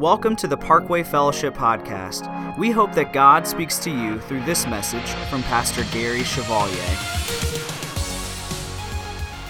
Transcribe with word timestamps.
Welcome 0.00 0.34
to 0.36 0.48
the 0.48 0.56
Parkway 0.56 1.02
Fellowship 1.02 1.52
Podcast. 1.52 2.56
We 2.56 2.70
hope 2.70 2.94
that 2.94 3.12
God 3.12 3.46
speaks 3.46 3.78
to 3.80 3.90
you 3.90 4.18
through 4.18 4.42
this 4.44 4.66
message 4.66 5.06
from 5.28 5.42
Pastor 5.42 5.84
Gary 5.92 6.24
Chevalier. 6.24 6.72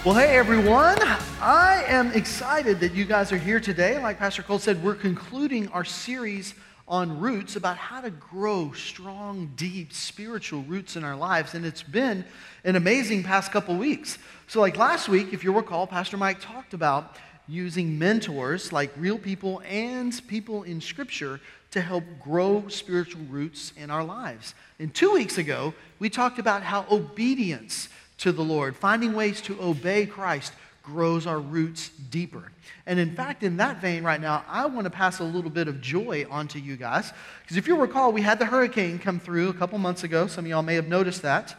Well, 0.03 0.13
hey 0.13 0.35
everyone. 0.35 0.97
I 1.39 1.85
am 1.87 2.11
excited 2.11 2.81
that 2.81 2.93
you 2.93 3.05
guys 3.05 3.31
are 3.31 3.37
here 3.37 3.61
today. 3.61 3.97
Like 4.03 4.19
Pastor 4.19 4.43
Cole 4.43 4.59
said, 4.59 4.83
we're 4.83 4.93
concluding 4.93 5.69
our 5.69 5.85
series 5.85 6.53
on 6.85 7.21
roots 7.21 7.55
about 7.55 7.77
how 7.77 8.01
to 8.01 8.09
grow 8.09 8.73
strong, 8.73 9.53
deep 9.55 9.93
spiritual 9.93 10.63
roots 10.63 10.97
in 10.97 11.05
our 11.05 11.15
lives. 11.15 11.53
And 11.53 11.65
it's 11.65 11.81
been 11.81 12.25
an 12.65 12.75
amazing 12.75 13.23
past 13.23 13.53
couple 13.53 13.77
weeks. 13.77 14.17
So, 14.47 14.59
like 14.59 14.75
last 14.75 15.07
week, 15.07 15.31
if 15.31 15.45
you 15.45 15.53
recall, 15.53 15.87
Pastor 15.87 16.17
Mike 16.17 16.41
talked 16.41 16.73
about 16.73 17.15
using 17.47 17.97
mentors 17.99 18.71
like 18.71 18.91
real 18.97 19.17
people 19.17 19.61
and 19.67 20.21
people 20.27 20.63
in 20.63 20.81
Scripture 20.81 21.39
to 21.71 21.81
help 21.81 22.03
grow 22.21 22.67
spiritual 22.67 23.21
roots 23.29 23.73
in 23.77 23.89
our 23.89 24.03
lives. 24.03 24.53
And 24.79 24.93
two 24.93 25.13
weeks 25.13 25.37
ago, 25.37 25.73
we 25.99 26.09
talked 26.09 26.39
about 26.39 26.63
how 26.63 26.85
obedience 26.91 27.89
to 28.19 28.31
the 28.31 28.43
Lord, 28.43 28.75
finding 28.75 29.13
ways 29.13 29.41
to 29.41 29.59
obey 29.61 30.05
Christ, 30.05 30.53
grows 30.83 31.25
our 31.27 31.39
roots 31.39 31.89
deeper. 32.09 32.51
And 32.85 32.99
in 32.99 33.15
fact, 33.15 33.43
in 33.43 33.57
that 33.57 33.79
vein, 33.79 34.03
right 34.03 34.19
now, 34.19 34.43
I 34.47 34.65
want 34.65 34.85
to 34.85 34.89
pass 34.89 35.19
a 35.19 35.23
little 35.23 35.49
bit 35.49 35.67
of 35.67 35.79
joy 35.81 36.25
onto 36.29 36.59
you 36.59 36.75
guys. 36.75 37.13
Because 37.43 37.57
if 37.57 37.67
you 37.67 37.77
recall, 37.77 38.11
we 38.11 38.21
had 38.21 38.39
the 38.39 38.45
hurricane 38.45 38.99
come 38.99 39.19
through 39.19 39.49
a 39.49 39.53
couple 39.53 39.77
months 39.77 40.03
ago. 40.03 40.27
Some 40.27 40.45
of 40.45 40.49
y'all 40.49 40.63
may 40.63 40.75
have 40.75 40.87
noticed 40.87 41.21
that. 41.21 41.55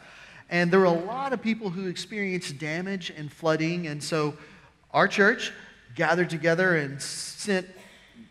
And 0.49 0.69
there 0.69 0.79
were 0.79 0.85
a 0.85 0.91
lot 0.91 1.33
of 1.33 1.41
people 1.41 1.69
who 1.69 1.87
experienced 1.87 2.59
damage 2.59 3.11
and 3.15 3.31
flooding. 3.31 3.87
And 3.87 4.03
so 4.03 4.35
our 4.93 5.07
church 5.07 5.51
gathered 5.95 6.29
together 6.29 6.77
and 6.77 7.01
sent 7.01 7.67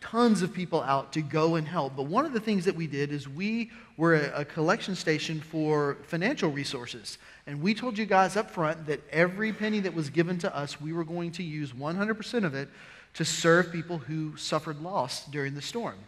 tons 0.01 0.43
of 0.43 0.53
people 0.53 0.83
out 0.83 1.13
to 1.13 1.23
go 1.23 1.55
and 1.55 1.67
help. 1.67 1.97
But 1.97 2.07
one 2.07 2.27
of 2.27 2.33
the 2.33 2.41
things 2.41 2.65
that 2.65 2.75
we 2.75 2.87
did 2.87 3.13
is 3.13 3.29
we 3.29 3.71
were 3.97 4.15
a, 4.15 4.45
collection 4.45 4.95
station 4.95 5.41
for 5.41 5.99
financial 6.03 6.51
resources. 6.51 7.19
And 7.47 7.63
we 7.63 7.73
told 7.73 7.97
you 7.97 8.05
guys 8.05 8.37
up 8.37 8.51
front 8.51 8.87
that 8.87 9.01
every 9.11 9.53
penny 9.53 9.81
that 9.81 9.95
was 9.95 10.11
given 10.11 10.39
to 10.39 10.55
us, 10.55 10.81
we 10.81 10.93
were 10.93 11.05
going 11.05 11.31
to 11.33 11.43
use 11.43 11.73
100% 11.73 12.45
of 12.45 12.55
it 12.55 12.69
to 13.15 13.25
serve 13.25 13.71
people 13.71 13.99
who 13.99 14.37
suffered 14.37 14.81
loss 14.81 15.27
during 15.27 15.55
the 15.55 15.63
storm. 15.63 15.99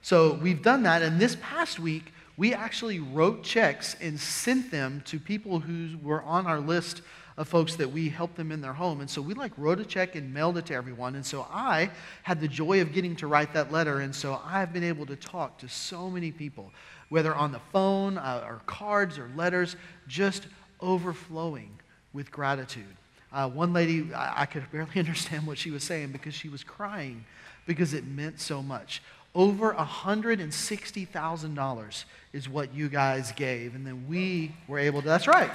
So 0.00 0.34
we've 0.34 0.62
done 0.62 0.84
that. 0.84 1.02
And 1.02 1.20
this 1.20 1.36
past 1.40 1.78
week, 1.78 2.12
we 2.36 2.54
actually 2.54 3.00
wrote 3.00 3.42
checks 3.42 3.96
and 4.00 4.18
sent 4.18 4.70
them 4.70 5.02
to 5.06 5.18
people 5.18 5.58
who 5.58 5.98
were 6.02 6.22
on 6.22 6.46
our 6.46 6.60
list 6.60 7.02
of 7.38 7.48
folks 7.48 7.76
that 7.76 7.90
we 7.90 8.08
helped 8.08 8.36
them 8.36 8.50
in 8.50 8.60
their 8.60 8.72
home. 8.72 9.00
And 9.00 9.08
so 9.08 9.22
we 9.22 9.32
like 9.32 9.52
wrote 9.56 9.78
a 9.78 9.84
check 9.84 10.16
and 10.16 10.34
mailed 10.34 10.58
it 10.58 10.66
to 10.66 10.74
everyone. 10.74 11.14
And 11.14 11.24
so 11.24 11.46
I 11.50 11.88
had 12.24 12.40
the 12.40 12.48
joy 12.48 12.80
of 12.80 12.92
getting 12.92 13.14
to 13.16 13.28
write 13.28 13.54
that 13.54 13.70
letter. 13.70 14.00
And 14.00 14.12
so 14.12 14.40
I've 14.44 14.72
been 14.72 14.82
able 14.82 15.06
to 15.06 15.14
talk 15.14 15.56
to 15.58 15.68
so 15.68 16.10
many 16.10 16.32
people, 16.32 16.72
whether 17.10 17.32
on 17.32 17.52
the 17.52 17.60
phone 17.72 18.18
uh, 18.18 18.44
or 18.44 18.60
cards 18.66 19.18
or 19.18 19.30
letters, 19.36 19.76
just 20.08 20.48
overflowing 20.80 21.70
with 22.12 22.32
gratitude. 22.32 22.96
Uh, 23.32 23.48
one 23.48 23.72
lady, 23.72 24.12
I, 24.12 24.42
I 24.42 24.46
could 24.46 24.68
barely 24.72 24.98
understand 24.98 25.46
what 25.46 25.58
she 25.58 25.70
was 25.70 25.84
saying 25.84 26.10
because 26.10 26.34
she 26.34 26.48
was 26.48 26.64
crying 26.64 27.24
because 27.66 27.94
it 27.94 28.04
meant 28.04 28.40
so 28.40 28.64
much. 28.64 29.00
Over 29.32 29.74
$160,000 29.74 32.04
is 32.32 32.48
what 32.48 32.74
you 32.74 32.88
guys 32.88 33.30
gave. 33.30 33.76
And 33.76 33.86
then 33.86 34.06
we 34.08 34.56
were 34.66 34.80
able 34.80 35.02
to, 35.02 35.06
that's 35.06 35.28
right. 35.28 35.52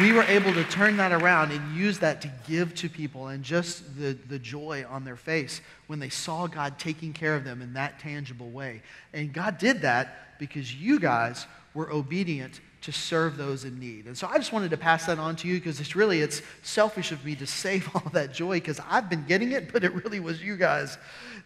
We 0.00 0.12
were 0.12 0.24
able 0.24 0.52
to 0.52 0.64
turn 0.64 0.96
that 0.96 1.12
around 1.12 1.52
and 1.52 1.76
use 1.76 2.00
that 2.00 2.20
to 2.22 2.30
give 2.48 2.74
to 2.74 2.88
people 2.88 3.28
and 3.28 3.44
just 3.44 3.96
the, 3.96 4.18
the 4.28 4.38
joy 4.38 4.84
on 4.88 5.04
their 5.04 5.16
face 5.16 5.60
when 5.86 6.00
they 6.00 6.08
saw 6.08 6.48
God 6.48 6.78
taking 6.78 7.12
care 7.12 7.36
of 7.36 7.44
them 7.44 7.62
in 7.62 7.74
that 7.74 8.00
tangible 8.00 8.50
way. 8.50 8.82
And 9.12 9.32
God 9.32 9.56
did 9.58 9.82
that 9.82 10.38
because 10.38 10.74
you 10.74 10.98
guys 10.98 11.46
were 11.74 11.92
obedient 11.92 12.60
to 12.82 12.92
serve 12.92 13.36
those 13.36 13.64
in 13.64 13.78
need. 13.78 14.06
And 14.06 14.18
so 14.18 14.26
I 14.26 14.36
just 14.36 14.52
wanted 14.52 14.70
to 14.72 14.76
pass 14.76 15.06
that 15.06 15.18
on 15.18 15.36
to 15.36 15.48
you 15.48 15.54
because 15.54 15.80
it's 15.80 15.94
really 15.94 16.20
it's 16.20 16.42
selfish 16.62 17.12
of 17.12 17.24
me 17.24 17.36
to 17.36 17.46
save 17.46 17.88
all 17.94 18.10
that 18.12 18.34
joy 18.34 18.56
because 18.56 18.80
I've 18.90 19.08
been 19.08 19.24
getting 19.26 19.52
it, 19.52 19.72
but 19.72 19.84
it 19.84 19.94
really 20.04 20.18
was 20.18 20.42
you 20.42 20.56
guys 20.56 20.98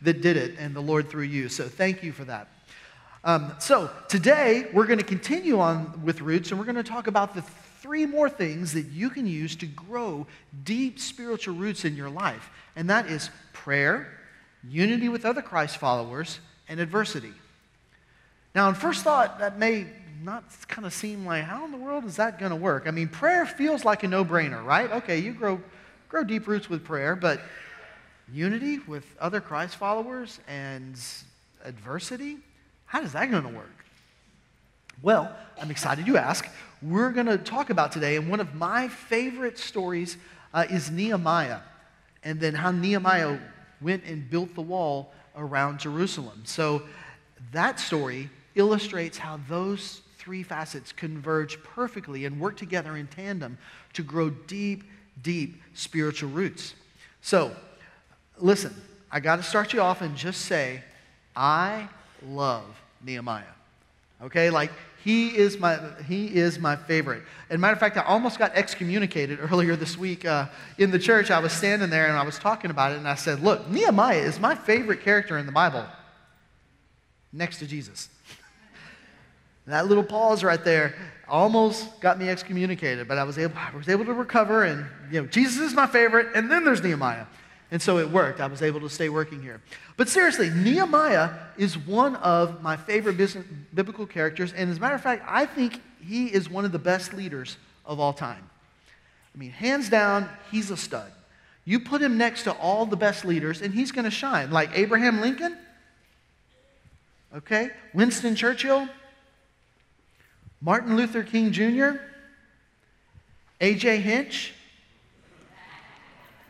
that 0.03 0.23
did 0.23 0.39
it 0.39 0.59
and 0.59 0.75
the 0.75 0.81
Lord 0.81 1.11
through 1.11 1.25
you. 1.25 1.51
So 1.51 1.69
thank 1.69 2.03
you 2.03 2.13
for 2.13 2.25
that. 2.25 2.49
Um, 3.25 3.53
so 3.59 3.91
today 4.09 4.69
we're 4.73 4.87
going 4.87 5.01
to 5.01 5.05
continue 5.05 5.61
on 5.61 6.03
with 6.03 6.23
roots 6.23 6.51
and 6.51 6.59
we're 6.59 6.65
going 6.65 6.77
to 6.77 6.83
talk 6.83 7.09
about 7.09 7.35
the 7.35 7.43
three 7.81 8.07
more 8.07 8.29
things 8.29 8.73
that 8.73 8.87
you 8.87 9.11
can 9.11 9.27
use 9.27 9.57
to 9.57 9.67
grow 9.67 10.27
deep 10.65 10.99
spiritual 10.99 11.55
roots 11.55 11.85
in 11.85 11.97
your 11.97 12.11
life, 12.11 12.51
and 12.77 12.91
that 12.91 13.07
is 13.07 13.31
prayer, 13.53 14.09
unity 14.69 15.09
with 15.09 15.25
other 15.25 15.43
Christ 15.43 15.77
followers, 15.77 16.41
and 16.69 16.81
adversity. 16.81 17.33
Now, 18.55 18.69
on 18.69 18.75
first 18.75 19.05
thought, 19.05 19.39
that 19.39 19.59
may 19.59 19.87
not 20.23 20.45
kind 20.67 20.87
of 20.87 20.93
seem 20.93 21.25
like 21.25 21.45
how 21.45 21.65
in 21.65 21.71
the 21.71 21.79
world 21.79 22.05
is 22.05 22.17
that 22.17 22.39
going 22.39 22.51
to 22.51 22.57
work? 22.57 22.85
I 22.87 22.91
mean, 22.91 23.09
prayer 23.09 23.47
feels 23.47 23.85
like 23.85 24.03
a 24.03 24.09
no 24.09 24.25
brainer, 24.25 24.65
right? 24.65 24.91
Okay, 24.91 25.19
you 25.19 25.33
grow, 25.33 25.61
grow 26.09 26.25
deep 26.25 26.47
roots 26.47 26.69
with 26.69 26.85
prayer, 26.85 27.15
but 27.15 27.41
unity 28.33 28.81
with 28.81 29.05
other 29.21 29.41
Christ 29.41 29.77
followers 29.77 30.41
and 30.49 31.01
adversity, 31.65 32.39
how 32.87 33.03
is 33.03 33.13
that 33.13 33.31
going 33.31 33.45
to 33.45 33.49
work? 33.51 33.85
Well, 35.03 35.35
I'm 35.61 35.71
excited 35.71 36.07
you 36.07 36.17
ask 36.17 36.49
we're 36.83 37.11
going 37.11 37.27
to 37.27 37.39
talk 37.39 37.71
about 37.71 37.93
today. 37.93 38.17
And 38.17 38.29
one 38.29 38.41
of 38.41 38.55
my 38.55 38.89
favorite 38.89 39.59
stories 39.59 40.17
uh, 40.55 40.67
is 40.71 40.91
Nehemiah, 40.91 41.61
and 42.25 42.41
then 42.41 42.55
how 42.55 42.71
Nehemiah 42.71 43.39
went 43.81 44.05
and 44.05 44.29
built 44.29 44.55
the 44.55 44.63
wall 44.63 45.13
around 45.37 45.79
Jerusalem. 45.81 46.43
So 46.45 46.83
that 47.53 47.79
story 47.79 48.31
illustrates 48.55 49.19
how 49.19 49.39
those 49.49 50.03
three 50.19 50.43
facets 50.43 50.93
converge 50.93 51.63
perfectly 51.63 52.25
and 52.25 52.41
work 52.41 52.57
together 52.57 52.97
in 52.97 53.07
tandem 53.07 53.57
to 53.93 54.03
grow 54.03 54.31
deep, 54.31 54.85
deep 55.23 55.63
spiritual 55.75 56.31
roots. 56.31 56.75
So, 57.23 57.55
listen, 58.37 58.75
I 59.11 59.21
got 59.21 59.37
to 59.37 59.43
start 59.43 59.73
you 59.73 59.81
off 59.81 60.03
and 60.03 60.17
just 60.17 60.43
say, 60.43 60.83
I 61.35 61.89
love 62.27 62.65
Nehemiah. 63.05 63.45
Okay, 64.23 64.51
like 64.51 64.73
he 65.05 65.37
is 65.37 65.59
my, 65.59 65.79
he 66.07 66.27
is 66.35 66.59
my 66.59 66.77
favorite. 66.77 67.23
And 67.51 67.61
matter 67.61 67.73
of 67.73 67.81
fact, 67.81 67.97
I 67.97 68.03
almost 68.03 68.39
got 68.39 68.53
excommunicated 68.55 69.39
earlier 69.51 69.77
this 69.77 69.97
week 69.97 70.25
uh, 70.25 70.47
in 70.77 70.91
the 70.91 70.99
church. 70.99 71.31
I 71.31 71.39
was 71.39 71.53
standing 71.53 71.91
there 71.91 72.09
and 72.09 72.17
I 72.17 72.25
was 72.25 72.39
talking 72.39 72.71
about 72.71 72.93
it, 72.93 72.99
and 72.99 73.09
I 73.09 73.15
said, 73.15 73.41
Look, 73.41 73.69
Nehemiah 73.69 74.19
is 74.19 74.41
my 74.41 74.55
favorite 74.55 75.03
character 75.03 75.39
in 75.39 75.47
the 75.47 75.53
Bible 75.53 75.85
next 77.33 77.59
to 77.59 77.67
Jesus. 77.67 78.09
that 79.67 79.87
little 79.87 80.05
pause 80.05 80.43
right 80.43 80.63
there 80.65 80.95
almost 81.29 82.01
got 82.01 82.19
me 82.19 82.29
excommunicated, 82.29 83.07
but 83.07 83.19
I 83.19 83.25
was 83.25 83.39
able, 83.39 83.57
I 83.57 83.77
was 83.77 83.89
able 83.89 84.05
to 84.07 84.15
recover, 84.15 84.65
and 84.65 84.87
you 85.13 85.21
know, 85.21 85.27
Jesus 85.29 85.59
is 85.59 85.75
my 85.75 85.87
favorite, 85.87 86.29
and 86.35 86.51
then 86.51 86.65
there's 86.65 86.83
Nehemiah. 86.83 87.27
And 87.71 87.83
so 87.83 87.99
it 87.99 88.11
worked. 88.11 88.41
I 88.41 88.47
was 88.47 88.63
able 88.63 88.81
to 88.81 88.89
stay 88.89 89.09
working 89.09 89.43
here. 89.43 89.61
But 89.97 90.09
seriously, 90.09 90.49
Nehemiah 90.49 91.31
is 91.59 91.77
one 91.77 92.17
of 92.17 92.63
my 92.63 92.77
favorite 92.77 93.19
business, 93.19 93.45
biblical 93.75 94.07
characters. 94.07 94.53
And 94.55 94.71
as 94.71 94.79
a 94.79 94.81
matter 94.81 94.95
of 94.95 95.03
fact, 95.03 95.25
I 95.29 95.45
think 95.45 95.83
he 96.03 96.29
is 96.29 96.49
one 96.49 96.65
of 96.65 96.73
the 96.73 96.79
best 96.79 97.13
leaders 97.13 97.59
of 97.85 98.01
all 98.01 98.15
time. 98.15 98.49
I 99.35 99.39
mean, 99.39 99.51
hands 99.51 99.91
down, 99.91 100.29
he's 100.51 100.71
a 100.71 100.77
stud. 100.77 101.13
You 101.67 101.81
put 101.81 102.01
him 102.01 102.17
next 102.17 102.45
to 102.45 102.53
all 102.53 102.87
the 102.87 102.97
best 102.97 103.27
leaders, 103.27 103.61
and 103.61 103.75
he's 103.75 103.93
going 103.93 104.07
to 104.07 104.11
shine. 104.11 104.51
Like 104.51 104.71
Abraham 104.73 105.21
Lincoln, 105.21 105.59
okay? 107.37 107.71
Winston 107.93 108.35
Churchill, 108.35 108.89
Martin 110.63 110.97
Luther 110.97 111.23
King 111.23 111.53
Jr., 111.53 112.01
A.J. 113.61 113.99
Hinch. 113.99 114.55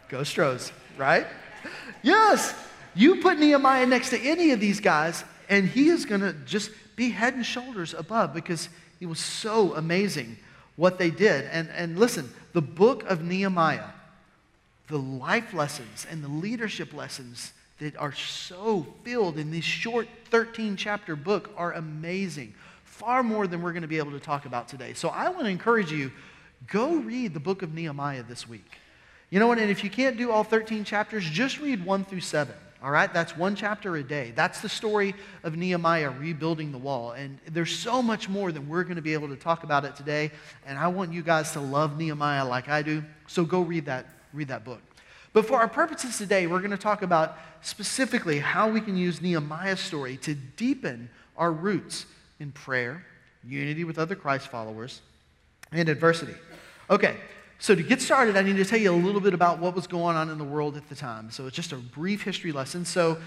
Go 0.09 0.23
Stros 0.23 0.73
right? 0.99 1.27
Yes. 2.03 2.55
You 2.95 3.17
put 3.17 3.39
Nehemiah 3.39 3.87
next 3.87 4.11
to 4.11 4.21
any 4.21 4.51
of 4.51 4.61
these 4.61 4.81
guys, 4.81 5.25
and 5.49 5.69
he 5.69 5.89
is 5.89 6.05
going 6.05 6.21
to 6.21 6.33
just 6.45 6.71
be 6.97 7.11
head 7.11 7.35
and 7.35 7.47
shoulders 7.47 7.95
above 7.95 8.35
because 8.35 8.69
he 8.99 9.07
was 9.07 9.21
so 9.21 9.75
amazing 9.75 10.37
what 10.77 10.99
they 10.99 11.11
did. 11.11 11.45
And, 11.53 11.69
and 11.71 11.99
listen, 11.99 12.33
the 12.53 12.63
book 12.63 13.05
of 13.05 13.23
Nehemiah, 13.23 13.91
the 14.89 14.99
life 14.99 15.55
lessons 15.55 16.07
and 16.11 16.25
the 16.25 16.29
leadership 16.29 16.93
lessons 16.93 17.53
that 17.79 17.97
are 17.97 18.13
so 18.13 18.87
filled 19.05 19.39
in 19.39 19.51
this 19.51 19.65
short 19.65 20.09
13 20.31 20.77
chapter 20.77 21.15
book 21.15 21.51
are 21.57 21.73
amazing. 21.75 22.55
Far 22.85 23.23
more 23.23 23.47
than 23.47 23.63
we're 23.63 23.73
going 23.73 23.83
to 23.83 23.89
be 23.89 23.99
able 23.99 24.11
to 24.13 24.21
talk 24.21 24.47
about 24.47 24.67
today. 24.67 24.95
So 24.95 25.09
I 25.09 25.29
want 25.29 25.45
to 25.45 25.51
encourage 25.51 25.93
you 25.93 26.11
go 26.67 26.97
read 26.97 27.35
the 27.35 27.41
book 27.41 27.63
of 27.63 27.73
Nehemiah 27.73 28.25
this 28.25 28.49
week. 28.49 28.79
You 29.31 29.39
know 29.39 29.47
what? 29.47 29.59
And 29.59 29.71
if 29.71 29.85
you 29.85 29.91
can't 29.91 30.17
do 30.17 30.31
all 30.31 30.45
13 30.45 30.85
chapters, 30.85 31.25
just 31.25 31.61
read 31.61 31.85
1 31.85 32.05
through 32.05 32.21
7. 32.21 32.55
All 32.83 32.91
right? 32.91 33.13
That's 33.13 33.37
one 33.37 33.57
chapter 33.57 33.97
a 33.97 34.03
day. 34.03 34.33
That's 34.35 34.61
the 34.61 34.69
story 34.69 35.15
of 35.43 35.57
Nehemiah 35.57 36.11
rebuilding 36.11 36.71
the 36.71 36.79
wall. 36.79 37.13
And 37.13 37.39
there's 37.51 37.77
so 37.77 38.03
much 38.03 38.29
more 38.29 38.53
than 38.53 38.69
we're 38.69 38.85
going 38.85 38.97
to 38.97 39.03
be 39.03 39.15
able 39.15 39.29
to 39.29 39.37
talk 39.37 39.65
about 39.65 39.85
it 39.85 39.97
today. 39.97 40.31
And 40.65 40.79
I 40.79 40.87
want 40.89 41.13
you 41.13 41.23
guys 41.23 41.53
to 41.53 41.61
love 41.61 41.99
Nehemiah 41.99 42.47
like 42.47 42.69
I 42.69 42.83
do. 42.83 43.03
So 43.27 43.45
go 43.45 43.63
read 43.63 43.87
that, 43.87 44.07
read 44.33 44.49
that 44.49 44.65
book. 44.65 44.81
But 45.33 45.47
for 45.47 45.59
our 45.59 45.69
purposes 45.69 46.17
today, 46.17 46.47
we're 46.47 46.61
going 46.61 46.71
to 46.71 46.79
talk 46.79 47.03
about 47.03 47.37
specifically 47.61 48.39
how 48.39 48.71
we 48.71 48.81
can 48.81 48.97
use 48.97 49.21
Nehemiah's 49.21 49.81
story 49.81 50.17
to 50.19 50.35
deepen 50.35 51.11
our 51.37 51.53
roots 51.53 52.07
in 52.41 52.53
prayer, 52.53 53.05
unity 53.45 53.85
with 53.85 53.99
other 53.99 54.15
Christ 54.15 54.49
followers, 54.49 55.03
and 55.73 55.89
adversity. 55.89 56.35
Okay, 56.91 57.17
so 57.59 57.75
to 57.75 57.83
get 57.83 58.01
started, 58.01 58.37
I 58.37 58.43
need 58.43 58.57
to 58.57 58.65
tell 58.65 58.79
you 58.79 58.93
a 58.93 58.95
little 58.95 59.21
bit 59.21 59.35
about 59.35 59.59
what 59.59 59.75
was 59.75 59.89
going 59.89 60.17
on 60.17 60.31
in 60.31 60.39
the 60.39 60.45
world 60.45 60.77
at 60.77 60.89
the 60.89 60.95
time. 60.95 61.31
So 61.31 61.47
it's 61.47 61.57
just 61.57 61.73
a 61.73 61.77
brief 61.77 62.23
history 62.23 62.53
lesson. 62.53 62.85
So 62.85 63.19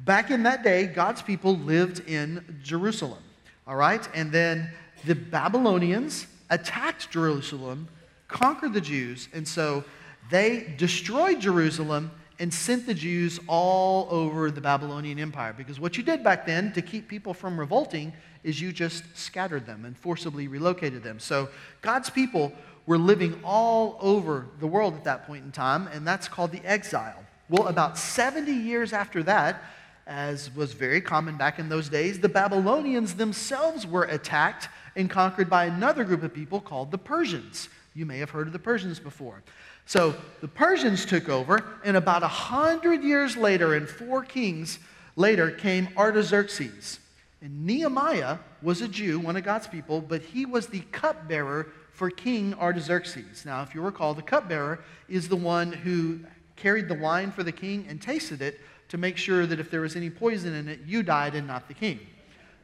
back 0.00 0.30
in 0.30 0.44
that 0.44 0.62
day, 0.62 0.86
God's 0.86 1.20
people 1.20 1.56
lived 1.56 2.08
in 2.08 2.60
Jerusalem, 2.62 3.22
all 3.66 3.74
right? 3.74 4.08
And 4.14 4.30
then 4.30 4.70
the 5.04 5.16
Babylonians 5.16 6.28
attacked 6.48 7.10
Jerusalem, 7.10 7.88
conquered 8.28 8.72
the 8.72 8.80
Jews, 8.80 9.28
and 9.32 9.46
so 9.46 9.84
they 10.30 10.74
destroyed 10.78 11.40
Jerusalem 11.40 12.12
and 12.38 12.52
sent 12.52 12.86
the 12.86 12.94
Jews 12.94 13.40
all 13.46 14.08
over 14.10 14.50
the 14.50 14.60
Babylonian 14.60 15.18
Empire. 15.18 15.52
Because 15.56 15.78
what 15.78 15.96
you 15.96 16.02
did 16.02 16.24
back 16.24 16.46
then 16.46 16.72
to 16.72 16.82
keep 16.82 17.08
people 17.08 17.34
from 17.34 17.58
revolting 17.58 18.12
is 18.42 18.60
you 18.60 18.72
just 18.72 19.04
scattered 19.14 19.66
them 19.66 19.84
and 19.84 19.96
forcibly 19.96 20.48
relocated 20.48 21.02
them. 21.02 21.20
So 21.20 21.48
God's 21.82 22.10
people 22.10 22.52
were 22.86 22.98
living 22.98 23.40
all 23.44 23.96
over 24.00 24.46
the 24.60 24.66
world 24.66 24.94
at 24.94 25.04
that 25.04 25.26
point 25.26 25.44
in 25.44 25.52
time, 25.52 25.88
and 25.88 26.06
that's 26.06 26.28
called 26.28 26.52
the 26.52 26.64
exile. 26.64 27.22
Well, 27.48 27.68
about 27.68 27.98
70 27.98 28.50
years 28.52 28.92
after 28.92 29.22
that, 29.24 29.62
as 30.06 30.54
was 30.54 30.72
very 30.72 31.00
common 31.00 31.36
back 31.36 31.58
in 31.58 31.68
those 31.68 31.88
days, 31.88 32.18
the 32.18 32.28
Babylonians 32.28 33.14
themselves 33.14 33.86
were 33.86 34.04
attacked 34.04 34.68
and 34.96 35.08
conquered 35.08 35.48
by 35.48 35.66
another 35.66 36.04
group 36.04 36.22
of 36.22 36.34
people 36.34 36.60
called 36.60 36.90
the 36.90 36.98
Persians. 36.98 37.68
You 37.94 38.06
may 38.06 38.18
have 38.18 38.30
heard 38.30 38.46
of 38.46 38.52
the 38.52 38.58
Persians 38.58 38.98
before. 38.98 39.42
So 39.86 40.14
the 40.40 40.48
Persians 40.48 41.04
took 41.04 41.28
over, 41.28 41.64
and 41.84 41.96
about 41.96 42.22
a 42.22 42.28
hundred 42.28 43.02
years 43.02 43.36
later, 43.36 43.74
and 43.74 43.88
four 43.88 44.22
kings 44.22 44.78
later, 45.16 45.50
came 45.50 45.88
Artaxerxes. 45.96 46.98
And 47.40 47.66
Nehemiah 47.66 48.38
was 48.62 48.80
a 48.80 48.88
Jew, 48.88 49.18
one 49.18 49.36
of 49.36 49.44
God's 49.44 49.66
people, 49.66 50.00
but 50.00 50.22
he 50.22 50.46
was 50.46 50.68
the 50.68 50.80
cupbearer 50.92 51.66
for 51.92 52.10
King 52.10 52.54
Artaxerxes. 52.54 53.44
Now, 53.44 53.62
if 53.62 53.74
you 53.74 53.80
recall, 53.80 54.14
the 54.14 54.22
cupbearer 54.22 54.80
is 55.08 55.28
the 55.28 55.36
one 55.36 55.72
who 55.72 56.20
carried 56.56 56.88
the 56.88 56.94
wine 56.94 57.30
for 57.30 57.42
the 57.42 57.52
king 57.52 57.86
and 57.88 58.00
tasted 58.00 58.42
it 58.42 58.60
to 58.88 58.98
make 58.98 59.16
sure 59.16 59.46
that 59.46 59.60
if 59.60 59.70
there 59.70 59.80
was 59.80 59.96
any 59.96 60.10
poison 60.10 60.54
in 60.54 60.68
it, 60.68 60.80
you 60.86 61.02
died 61.02 61.34
and 61.34 61.46
not 61.46 61.68
the 61.68 61.74
king. 61.74 62.00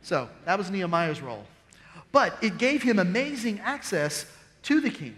So 0.02 0.28
that 0.44 0.58
was 0.58 0.70
Nehemiah's 0.70 1.20
role. 1.20 1.46
But 2.12 2.36
it 2.42 2.58
gave 2.58 2.82
him 2.82 2.98
amazing 2.98 3.60
access 3.60 4.26
to 4.64 4.80
the 4.80 4.90
king. 4.90 5.16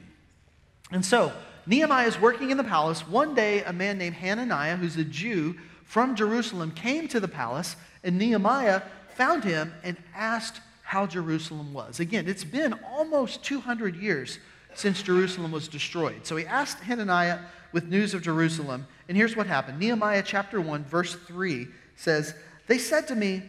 And 0.90 1.04
so 1.04 1.32
Nehemiah 1.66 2.08
is 2.08 2.20
working 2.20 2.50
in 2.50 2.56
the 2.56 2.64
palace. 2.64 3.06
One 3.06 3.34
day, 3.34 3.62
a 3.62 3.72
man 3.72 3.98
named 3.98 4.16
Hananiah, 4.16 4.76
who's 4.76 4.96
a 4.96 5.04
Jew 5.04 5.56
from 5.84 6.16
Jerusalem, 6.16 6.72
came 6.72 7.06
to 7.08 7.20
the 7.20 7.28
palace, 7.28 7.76
and 8.02 8.18
Nehemiah 8.18 8.82
found 9.14 9.44
him 9.44 9.72
and 9.84 9.96
asked 10.14 10.60
how 10.90 11.06
Jerusalem 11.06 11.72
was. 11.72 12.00
Again, 12.00 12.26
it's 12.26 12.42
been 12.42 12.72
almost 12.84 13.44
200 13.44 13.94
years 13.94 14.40
since 14.74 15.04
Jerusalem 15.04 15.52
was 15.52 15.68
destroyed. 15.68 16.26
So 16.26 16.34
he 16.34 16.44
asked 16.44 16.80
Hananiah 16.80 17.38
with 17.70 17.86
news 17.86 18.12
of 18.12 18.22
Jerusalem, 18.22 18.88
and 19.06 19.16
here's 19.16 19.36
what 19.36 19.46
happened. 19.46 19.78
Nehemiah 19.78 20.24
chapter 20.26 20.60
1, 20.60 20.82
verse 20.82 21.14
3 21.14 21.68
says, 21.94 22.34
They 22.66 22.78
said 22.78 23.06
to 23.06 23.14
me, 23.14 23.44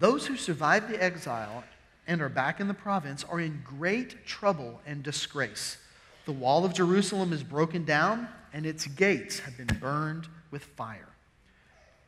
Those 0.00 0.26
who 0.26 0.36
survived 0.36 0.90
the 0.90 1.02
exile 1.02 1.64
and 2.06 2.20
are 2.20 2.28
back 2.28 2.60
in 2.60 2.68
the 2.68 2.74
province 2.74 3.24
are 3.24 3.40
in 3.40 3.62
great 3.64 4.26
trouble 4.26 4.78
and 4.84 5.02
disgrace. 5.02 5.78
The 6.26 6.32
wall 6.32 6.66
of 6.66 6.74
Jerusalem 6.74 7.32
is 7.32 7.42
broken 7.42 7.86
down, 7.86 8.28
and 8.52 8.66
its 8.66 8.86
gates 8.86 9.38
have 9.38 9.56
been 9.56 9.78
burned 9.80 10.28
with 10.50 10.62
fire. 10.62 11.08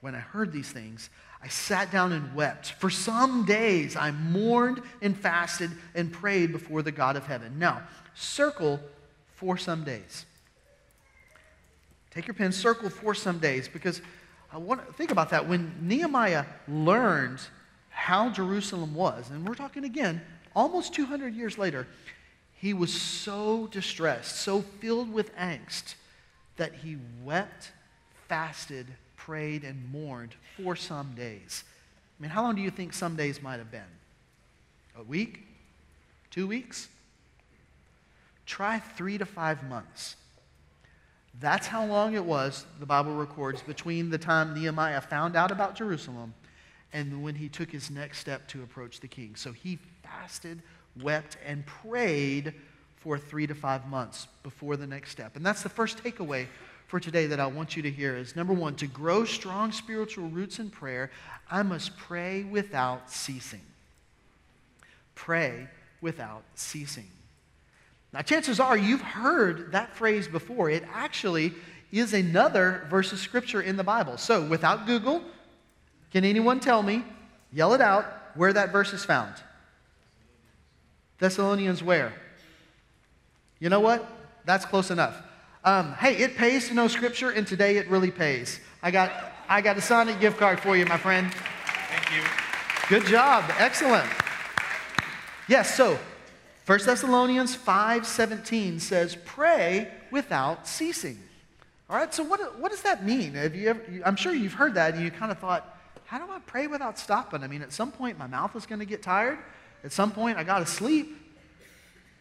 When 0.00 0.14
I 0.14 0.20
heard 0.20 0.52
these 0.52 0.70
things, 0.70 1.10
I 1.42 1.48
sat 1.48 1.90
down 1.90 2.12
and 2.12 2.34
wept. 2.34 2.72
For 2.72 2.90
some 2.90 3.44
days 3.44 3.96
I 3.96 4.10
mourned 4.10 4.82
and 5.02 5.16
fasted 5.16 5.70
and 5.94 6.12
prayed 6.12 6.52
before 6.52 6.82
the 6.82 6.92
God 6.92 7.16
of 7.16 7.26
heaven. 7.26 7.58
Now, 7.58 7.82
circle 8.14 8.80
for 9.34 9.56
some 9.56 9.84
days. 9.84 10.24
Take 12.10 12.26
your 12.26 12.34
pen, 12.34 12.52
circle 12.52 12.90
for 12.90 13.14
some 13.14 13.38
days, 13.38 13.68
because 13.68 14.00
I 14.52 14.58
want 14.58 14.84
to 14.86 14.92
think 14.92 15.10
about 15.10 15.30
that. 15.30 15.48
When 15.48 15.74
Nehemiah 15.80 16.46
learned 16.66 17.40
how 17.90 18.30
Jerusalem 18.30 18.94
was, 18.94 19.30
and 19.30 19.46
we're 19.46 19.54
talking 19.54 19.84
again 19.84 20.20
almost 20.54 20.94
200 20.94 21.34
years 21.34 21.58
later, 21.58 21.86
he 22.54 22.74
was 22.74 22.92
so 22.92 23.68
distressed, 23.68 24.36
so 24.36 24.62
filled 24.80 25.12
with 25.12 25.34
angst, 25.36 25.94
that 26.56 26.74
he 26.74 26.96
wept, 27.22 27.70
fasted, 28.26 28.86
prayed, 29.18 29.64
and 29.64 29.92
mourned 29.92 30.34
for 30.56 30.74
some 30.74 31.12
days. 31.14 31.64
I 32.18 32.22
mean, 32.22 32.30
how 32.30 32.42
long 32.42 32.54
do 32.54 32.62
you 32.62 32.70
think 32.70 32.94
some 32.94 33.16
days 33.16 33.42
might 33.42 33.58
have 33.58 33.70
been? 33.70 33.82
A 34.98 35.02
week? 35.02 35.46
Two 36.30 36.46
weeks? 36.46 36.88
Try 38.46 38.78
three 38.78 39.18
to 39.18 39.26
five 39.26 39.62
months. 39.68 40.16
That's 41.40 41.66
how 41.66 41.84
long 41.84 42.14
it 42.14 42.24
was, 42.24 42.64
the 42.80 42.86
Bible 42.86 43.14
records, 43.14 43.60
between 43.60 44.08
the 44.10 44.18
time 44.18 44.54
Nehemiah 44.54 45.00
found 45.00 45.36
out 45.36 45.50
about 45.50 45.74
Jerusalem 45.74 46.32
and 46.92 47.22
when 47.22 47.34
he 47.34 47.48
took 47.48 47.70
his 47.70 47.90
next 47.90 48.18
step 48.18 48.48
to 48.48 48.62
approach 48.62 49.00
the 49.00 49.08
king. 49.08 49.36
So 49.36 49.52
he 49.52 49.78
fasted, 50.02 50.62
wept, 51.00 51.36
and 51.44 51.66
prayed 51.66 52.54
for 52.96 53.18
three 53.18 53.46
to 53.46 53.54
five 53.54 53.86
months 53.86 54.26
before 54.42 54.76
the 54.76 54.86
next 54.86 55.10
step. 55.10 55.36
And 55.36 55.44
that's 55.44 55.62
the 55.62 55.68
first 55.68 56.02
takeaway 56.02 56.46
for 56.88 56.98
today 56.98 57.26
that 57.26 57.38
I 57.38 57.46
want 57.46 57.76
you 57.76 57.82
to 57.82 57.90
hear 57.90 58.16
is 58.16 58.34
number 58.34 58.54
one, 58.54 58.74
to 58.76 58.86
grow 58.86 59.24
strong 59.24 59.72
spiritual 59.72 60.28
roots 60.28 60.58
in 60.58 60.70
prayer, 60.70 61.10
I 61.50 61.62
must 61.62 61.96
pray 61.98 62.44
without 62.44 63.10
ceasing. 63.10 63.60
Pray 65.14 65.68
without 66.00 66.42
ceasing. 66.54 67.06
Now, 68.12 68.22
chances 68.22 68.58
are 68.58 68.76
you've 68.76 69.02
heard 69.02 69.72
that 69.72 69.94
phrase 69.94 70.26
before. 70.26 70.70
It 70.70 70.82
actually 70.94 71.52
is 71.92 72.14
another 72.14 72.86
verse 72.88 73.12
of 73.12 73.18
scripture 73.18 73.60
in 73.60 73.76
the 73.76 73.84
Bible. 73.84 74.16
So, 74.16 74.42
without 74.46 74.86
Google, 74.86 75.22
can 76.10 76.24
anyone 76.24 76.58
tell 76.58 76.82
me, 76.82 77.04
yell 77.52 77.74
it 77.74 77.82
out, 77.82 78.06
where 78.34 78.54
that 78.54 78.72
verse 78.72 78.94
is 78.94 79.04
found? 79.04 79.34
Thessalonians 81.18 81.82
where? 81.82 82.14
You 83.58 83.68
know 83.68 83.80
what? 83.80 84.08
That's 84.46 84.64
close 84.64 84.90
enough. 84.90 85.20
Um, 85.68 85.92
hey, 86.00 86.16
it 86.16 86.34
pays 86.38 86.68
to 86.68 86.74
know 86.74 86.88
Scripture, 86.88 87.28
and 87.28 87.46
today 87.46 87.76
it 87.76 87.90
really 87.90 88.10
pays. 88.10 88.58
I 88.82 88.90
got, 88.90 89.34
I 89.50 89.60
got 89.60 89.76
a 89.76 89.82
Sonic 89.82 90.18
gift 90.18 90.38
card 90.38 90.60
for 90.60 90.74
you, 90.78 90.86
my 90.86 90.96
friend. 90.96 91.30
Thank 91.30 92.16
you. 92.16 92.22
Good 92.88 93.06
job. 93.06 93.44
Excellent. 93.58 94.08
Yes, 95.46 95.76
so 95.76 95.98
1 96.64 96.78
Thessalonians 96.86 97.54
5.17 97.54 98.80
says, 98.80 99.18
pray 99.26 99.92
without 100.10 100.66
ceasing. 100.66 101.18
All 101.90 101.98
right, 101.98 102.14
so 102.14 102.24
what, 102.24 102.58
what 102.58 102.70
does 102.70 102.80
that 102.80 103.04
mean? 103.04 103.34
Have 103.34 103.54
you 103.54 103.68
ever, 103.68 103.82
I'm 104.06 104.16
sure 104.16 104.32
you've 104.32 104.54
heard 104.54 104.72
that, 104.72 104.94
and 104.94 105.04
you 105.04 105.10
kind 105.10 105.30
of 105.30 105.38
thought, 105.38 105.78
how 106.06 106.16
do 106.16 106.32
I 106.32 106.38
pray 106.46 106.66
without 106.66 106.98
stopping? 106.98 107.42
I 107.44 107.46
mean, 107.46 107.60
at 107.60 107.74
some 107.74 107.92
point, 107.92 108.16
my 108.16 108.26
mouth 108.26 108.56
is 108.56 108.64
going 108.64 108.78
to 108.78 108.86
get 108.86 109.02
tired. 109.02 109.36
At 109.84 109.92
some 109.92 110.12
point, 110.12 110.38
I 110.38 110.44
got 110.44 110.60
to 110.60 110.66
sleep. 110.66 111.27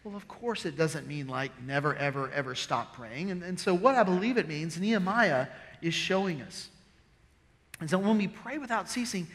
Well, 0.04 0.16
of 0.16 0.28
course, 0.28 0.64
it 0.64 0.76
doesn't 0.76 1.06
mean 1.06 1.26
like 1.26 1.50
never, 1.62 1.94
ever, 1.94 2.30
ever 2.30 2.54
stop 2.54 2.94
praying. 2.94 3.30
And, 3.30 3.42
and 3.42 3.58
so, 3.58 3.74
what 3.74 3.94
I 3.94 4.02
believe 4.02 4.36
it 4.36 4.48
means, 4.48 4.78
Nehemiah 4.80 5.48
is 5.82 5.94
showing 5.94 6.40
us. 6.42 6.68
And 7.80 7.90
so, 7.90 7.98
when 7.98 8.16
we 8.16 8.28
pray 8.28 8.58
without 8.58 8.88
ceasing, 8.88 9.26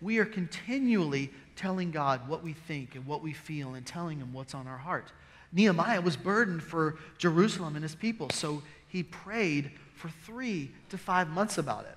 we 0.00 0.18
are 0.18 0.24
continually 0.24 1.30
telling 1.56 1.90
God 1.90 2.28
what 2.28 2.42
we 2.42 2.52
think 2.52 2.94
and 2.94 3.06
what 3.06 3.22
we 3.22 3.32
feel 3.32 3.74
and 3.74 3.86
telling 3.86 4.18
Him 4.18 4.32
what's 4.32 4.54
on 4.54 4.66
our 4.66 4.78
heart. 4.78 5.12
Nehemiah 5.52 6.00
was 6.00 6.16
burdened 6.16 6.62
for 6.62 6.98
Jerusalem 7.16 7.76
and 7.76 7.82
his 7.84 7.94
people, 7.94 8.28
so 8.30 8.62
he 8.88 9.04
prayed 9.04 9.70
for 9.94 10.08
three 10.08 10.72
to 10.90 10.98
five 10.98 11.28
months 11.28 11.58
about 11.58 11.84
it. 11.84 11.96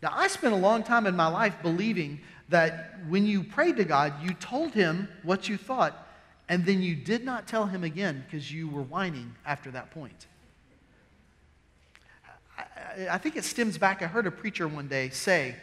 Now, 0.00 0.10
I 0.12 0.28
spent 0.28 0.54
a 0.54 0.58
long 0.58 0.82
time 0.82 1.06
in 1.06 1.16
my 1.16 1.26
life 1.26 1.56
believing 1.60 2.20
that 2.50 3.00
when 3.08 3.26
you 3.26 3.42
prayed 3.42 3.76
to 3.78 3.84
God, 3.84 4.12
you 4.22 4.34
told 4.34 4.72
Him 4.72 5.08
what 5.22 5.48
you 5.48 5.56
thought 5.56 6.03
and 6.48 6.66
then 6.66 6.82
you 6.82 6.94
did 6.94 7.24
not 7.24 7.46
tell 7.46 7.66
him 7.66 7.84
again 7.84 8.24
because 8.26 8.52
you 8.52 8.68
were 8.68 8.82
whining 8.82 9.34
after 9.46 9.70
that 9.70 9.90
point. 9.90 10.26
I, 12.58 13.08
I, 13.12 13.18
think 13.18 13.36
it 13.36 13.44
stems 13.44 13.78
back. 13.78 14.02
I 14.02 14.06
heard 14.06 14.26
a 14.26 14.30
preacher 14.30 14.68
one 14.68 14.88
day 14.88 15.08
say 15.08 15.56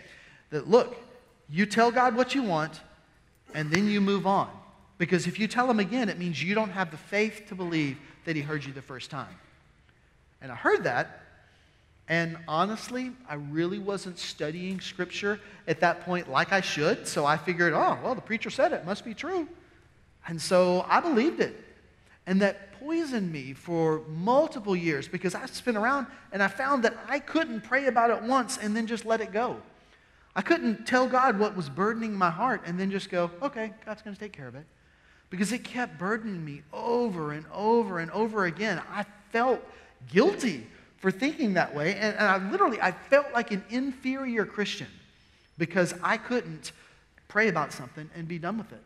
that, 0.49 0.67
look, 0.67 0.97
you 1.49 1.65
tell 1.65 1.91
God 1.91 2.15
what 2.15 2.33
you 2.33 2.43
want, 2.43 2.81
and 3.53 3.69
then 3.69 3.87
you 3.87 4.01
move 4.01 4.25
on. 4.25 4.49
Because 4.97 5.27
if 5.27 5.39
you 5.39 5.47
tell 5.47 5.69
him 5.69 5.79
again, 5.79 6.09
it 6.09 6.19
means 6.19 6.43
you 6.43 6.55
don't 6.55 6.69
have 6.69 6.91
the 6.91 6.97
faith 6.97 7.45
to 7.49 7.55
believe 7.55 7.97
that 8.25 8.35
he 8.35 8.41
heard 8.41 8.63
you 8.63 8.73
the 8.73 8.81
first 8.81 9.09
time. 9.09 9.35
And 10.41 10.51
I 10.51 10.55
heard 10.55 10.83
that, 10.85 11.21
and 12.07 12.37
honestly, 12.47 13.11
I 13.29 13.35
really 13.35 13.79
wasn't 13.79 14.17
studying 14.19 14.79
scripture 14.79 15.39
at 15.67 15.79
that 15.79 16.01
point 16.01 16.29
like 16.29 16.51
I 16.51 16.61
should, 16.61 17.07
so 17.07 17.25
I 17.25 17.37
figured, 17.37 17.73
oh, 17.73 17.97
well, 18.03 18.15
the 18.15 18.21
preacher 18.21 18.49
said 18.49 18.73
it, 18.73 18.85
must 18.85 19.05
be 19.05 19.13
true. 19.13 19.47
And 20.27 20.41
so 20.41 20.85
I 20.87 20.99
believed 20.99 21.39
it. 21.39 21.55
and 22.27 22.41
that 22.41 22.71
poisoned 22.79 23.31
me 23.31 23.53
for 23.53 24.01
multiple 24.07 24.75
years 24.75 25.07
because 25.07 25.35
I 25.35 25.45
spent 25.45 25.77
around 25.77 26.07
and 26.31 26.41
I 26.41 26.47
found 26.47 26.83
that 26.83 26.95
I 27.07 27.19
couldn't 27.19 27.61
pray 27.61 27.85
about 27.85 28.09
it 28.09 28.23
once 28.23 28.57
and 28.57 28.75
then 28.75 28.87
just 28.87 29.05
let 29.05 29.21
it 29.21 29.31
go. 29.31 29.57
I 30.35 30.41
couldn't 30.41 30.87
tell 30.87 31.07
God 31.07 31.37
what 31.37 31.55
was 31.55 31.69
burdening 31.69 32.13
my 32.13 32.29
heart 32.29 32.61
and 32.65 32.79
then 32.79 32.89
just 32.89 33.09
go, 33.09 33.29
okay, 33.41 33.73
God's 33.85 34.01
going 34.01 34.15
to 34.15 34.19
take 34.19 34.33
care 34.33 34.47
of 34.47 34.55
it. 34.55 34.65
Because 35.29 35.51
it 35.51 35.63
kept 35.63 35.97
burdening 35.97 36.43
me 36.43 36.61
over 36.73 37.33
and 37.33 37.45
over 37.53 37.99
and 37.99 38.09
over 38.11 38.45
again. 38.45 38.81
I 38.91 39.05
felt 39.31 39.61
guilty 40.09 40.67
for 40.97 41.11
thinking 41.11 41.53
that 41.53 41.75
way. 41.75 41.95
And, 41.95 42.15
and 42.15 42.27
I 42.27 42.49
literally, 42.49 42.81
I 42.81 42.91
felt 42.91 43.27
like 43.33 43.51
an 43.51 43.63
inferior 43.69 44.45
Christian 44.45 44.87
because 45.57 45.93
I 46.01 46.17
couldn't 46.17 46.71
pray 47.27 47.47
about 47.47 47.73
something 47.73 48.09
and 48.15 48.27
be 48.27 48.39
done 48.39 48.57
with 48.57 48.71
it. 48.71 48.81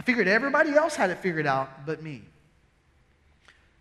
I 0.00 0.02
figured 0.02 0.28
everybody 0.28 0.70
else 0.70 0.96
had 0.96 1.10
it 1.10 1.18
figured 1.18 1.46
out 1.46 1.84
but 1.84 2.02
me. 2.02 2.22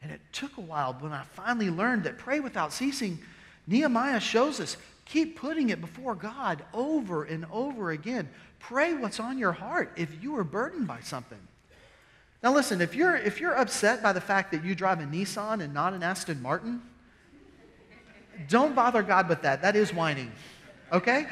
And 0.03 0.11
it 0.11 0.19
took 0.33 0.57
a 0.57 0.61
while 0.61 0.97
when 0.99 1.13
I 1.13 1.23
finally 1.23 1.69
learned 1.69 2.03
that 2.03 2.17
pray 2.17 2.41
without 2.41 2.73
ceasing, 2.73 3.19
Nehemiah 3.67 4.19
shows 4.19 4.59
us 4.59 4.75
keep 5.05 5.39
putting 5.39 5.69
it 5.69 5.79
before 5.79 6.15
God 6.15 6.61
over 6.73 7.23
and 7.23 7.45
over 7.49 7.91
again. 7.91 8.27
Pray 8.59 8.95
what's 8.95 9.21
on 9.21 9.37
your 9.37 9.53
heart 9.53 9.93
if 9.95 10.21
you 10.21 10.35
are 10.35 10.43
burdened 10.43 10.87
by 10.87 10.99
something. 10.99 11.39
Now 12.43 12.53
listen, 12.53 12.81
if 12.81 12.95
you're 12.95 13.15
if 13.15 13.39
you're 13.39 13.55
upset 13.55 14.03
by 14.03 14.11
the 14.11 14.19
fact 14.19 14.51
that 14.51 14.65
you 14.65 14.75
drive 14.75 14.99
a 14.99 15.03
Nissan 15.03 15.63
and 15.63 15.73
not 15.73 15.93
an 15.93 16.03
Aston 16.03 16.41
Martin, 16.41 16.81
don't 18.49 18.75
bother 18.75 19.03
God 19.03 19.29
with 19.29 19.43
that. 19.43 19.61
That 19.61 19.77
is 19.77 19.93
whining. 19.93 20.33
Okay? 20.91 21.27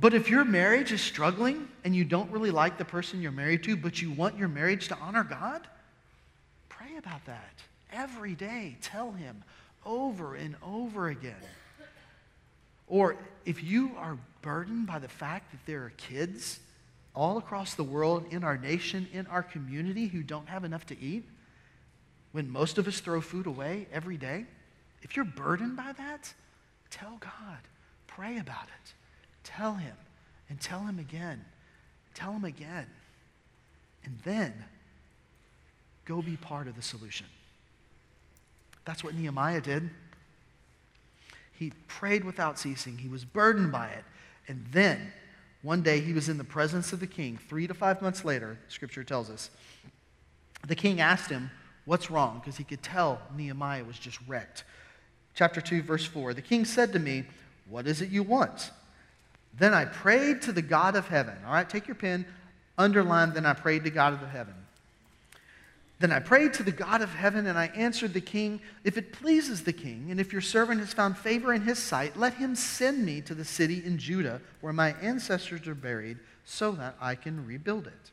But 0.00 0.14
if 0.14 0.30
your 0.30 0.46
marriage 0.46 0.92
is 0.92 1.02
struggling 1.02 1.68
and 1.84 1.94
you 1.94 2.04
don't 2.04 2.30
really 2.30 2.50
like 2.50 2.78
the 2.78 2.84
person 2.86 3.20
you're 3.20 3.32
married 3.32 3.62
to, 3.64 3.76
but 3.76 4.00
you 4.00 4.10
want 4.10 4.38
your 4.38 4.48
marriage 4.48 4.88
to 4.88 4.96
honor 4.96 5.24
God, 5.24 5.66
pray 6.70 6.96
about 6.96 7.24
that 7.26 7.52
every 7.92 8.34
day. 8.34 8.76
Tell 8.80 9.12
Him 9.12 9.44
over 9.84 10.34
and 10.36 10.56
over 10.62 11.08
again. 11.08 11.34
Or 12.86 13.16
if 13.44 13.62
you 13.62 13.92
are 13.98 14.16
burdened 14.40 14.86
by 14.86 14.98
the 14.98 15.08
fact 15.08 15.50
that 15.52 15.60
there 15.66 15.84
are 15.84 15.92
kids 15.98 16.60
all 17.14 17.36
across 17.36 17.74
the 17.74 17.84
world, 17.84 18.24
in 18.30 18.42
our 18.42 18.56
nation, 18.56 19.06
in 19.12 19.26
our 19.26 19.42
community, 19.42 20.06
who 20.06 20.22
don't 20.22 20.48
have 20.48 20.64
enough 20.64 20.86
to 20.86 20.98
eat, 20.98 21.24
when 22.32 22.48
most 22.48 22.78
of 22.78 22.86
us 22.88 23.00
throw 23.00 23.20
food 23.20 23.46
away 23.46 23.86
every 23.92 24.16
day, 24.16 24.46
if 25.02 25.16
you're 25.16 25.24
burdened 25.24 25.76
by 25.76 25.92
that, 25.98 26.32
tell 26.88 27.18
God. 27.20 27.58
Pray 28.06 28.38
about 28.38 28.64
it. 28.64 28.94
Tell 29.44 29.74
Him 29.74 29.94
and 30.48 30.60
tell 30.60 30.80
Him 30.80 30.98
again. 30.98 31.44
Tell 32.14 32.32
Him 32.32 32.44
again. 32.44 32.86
And 34.04 34.18
then 34.24 34.52
go 36.04 36.22
be 36.22 36.36
part 36.36 36.66
of 36.68 36.76
the 36.76 36.82
solution. 36.82 37.26
That's 38.84 39.04
what 39.04 39.14
Nehemiah 39.14 39.60
did. 39.60 39.90
He 41.52 41.72
prayed 41.86 42.24
without 42.24 42.58
ceasing, 42.58 42.98
he 42.98 43.08
was 43.08 43.24
burdened 43.24 43.70
by 43.70 43.88
it. 43.88 44.04
And 44.48 44.66
then 44.72 45.12
one 45.62 45.82
day 45.82 46.00
he 46.00 46.12
was 46.12 46.28
in 46.28 46.38
the 46.38 46.44
presence 46.44 46.92
of 46.92 47.00
the 47.00 47.06
king. 47.06 47.38
Three 47.48 47.66
to 47.66 47.74
five 47.74 48.00
months 48.00 48.24
later, 48.24 48.58
scripture 48.68 49.04
tells 49.04 49.28
us. 49.28 49.50
The 50.66 50.74
king 50.74 51.00
asked 51.00 51.30
him, 51.30 51.50
What's 51.84 52.10
wrong? 52.10 52.38
Because 52.38 52.56
he 52.56 52.64
could 52.64 52.82
tell 52.82 53.20
Nehemiah 53.36 53.84
was 53.84 53.98
just 53.98 54.18
wrecked. 54.26 54.64
Chapter 55.34 55.60
2, 55.60 55.82
verse 55.82 56.06
4 56.06 56.34
The 56.34 56.42
king 56.42 56.64
said 56.64 56.92
to 56.92 56.98
me, 56.98 57.24
What 57.68 57.86
is 57.86 58.00
it 58.00 58.10
you 58.10 58.22
want? 58.22 58.70
Then 59.58 59.74
I 59.74 59.84
prayed 59.84 60.42
to 60.42 60.52
the 60.52 60.62
God 60.62 60.96
of 60.96 61.08
heaven. 61.08 61.36
All 61.46 61.52
right, 61.52 61.68
take 61.68 61.86
your 61.86 61.94
pen, 61.94 62.24
underline, 62.78 63.34
then 63.34 63.46
I 63.46 63.52
prayed 63.52 63.84
to 63.84 63.90
God 63.90 64.12
of 64.12 64.20
the 64.20 64.28
heaven. 64.28 64.54
Then 66.00 66.12
I 66.12 66.18
prayed 66.18 66.54
to 66.54 66.62
the 66.62 66.72
God 66.72 67.02
of 67.02 67.14
heaven, 67.14 67.46
and 67.46 67.58
I 67.58 67.66
answered 67.66 68.14
the 68.14 68.22
king, 68.22 68.60
If 68.84 68.96
it 68.96 69.12
pleases 69.12 69.62
the 69.62 69.72
king, 69.72 70.06
and 70.10 70.18
if 70.18 70.32
your 70.32 70.40
servant 70.40 70.80
has 70.80 70.94
found 70.94 71.18
favor 71.18 71.52
in 71.52 71.60
his 71.60 71.78
sight, 71.78 72.16
let 72.16 72.34
him 72.34 72.54
send 72.54 73.04
me 73.04 73.20
to 73.20 73.34
the 73.34 73.44
city 73.44 73.82
in 73.84 73.98
Judah 73.98 74.40
where 74.62 74.72
my 74.72 74.94
ancestors 75.02 75.68
are 75.68 75.74
buried, 75.74 76.18
so 76.46 76.72
that 76.72 76.96
I 77.00 77.16
can 77.16 77.46
rebuild 77.46 77.86
it. 77.86 78.10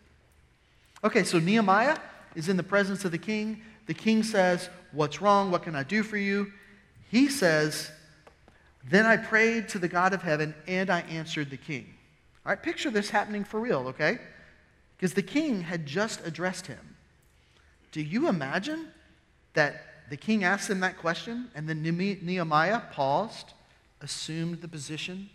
Okay, 1.03 1.24
so 1.24 1.39
Nehemiah 1.39 1.98
is 2.36 2.50
in 2.50 2.58
the 2.58 2.63
presence 2.63 3.06
of 3.06 3.12
the 3.12 3.17
king. 3.17 3.62
The 3.86 3.94
king 3.94 4.22
says, 4.22 4.70
What's 4.91 5.22
wrong? 5.22 5.50
What 5.50 5.63
can 5.63 5.75
I 5.75 5.84
do 5.84 6.03
for 6.03 6.17
you? 6.17 6.51
He 7.10 7.29
says, 7.29 7.89
Then 8.89 9.06
I 9.06 9.17
prayed 9.17 9.70
to 9.70 9.79
the 9.79 9.88
God 9.88 10.13
of 10.13 10.22
heaven, 10.22 10.56
and 10.67 10.89
I 10.89 11.01
answered 11.01 11.50
the 11.50 11.58
king. 11.58 11.94
All 12.46 12.51
right, 12.51 12.62
picture 12.62 12.89
this 12.89 13.10
happening 13.10 13.44
for 13.44 13.60
real, 13.60 13.88
okay? 13.89 14.20
Because 14.96 15.13
the 15.13 15.22
king 15.22 15.62
had 15.62 15.86
just 15.86 16.25
addressed 16.25 16.67
him. 16.67 16.96
Do 17.91 18.01
you 18.01 18.29
imagine 18.29 18.88
that 19.53 19.84
the 20.10 20.17
king 20.17 20.44
asked 20.44 20.70
him 20.70 20.79
that 20.79 20.98
question, 20.98 21.51
and 21.53 21.67
then 21.67 21.82
Nehemiah 21.84 22.82
paused, 22.91 23.53
assumed 24.01 24.62
the 24.62 24.67
position, 24.67 25.29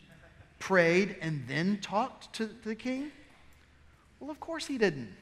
prayed, 0.59 1.17
and 1.21 1.45
then 1.47 1.79
talked 1.83 2.33
to 2.35 2.47
the 2.47 2.75
king? 2.75 3.13
Well, 4.19 4.31
of 4.31 4.41
course 4.41 4.67
he 4.67 4.79
didn't. 4.79 5.13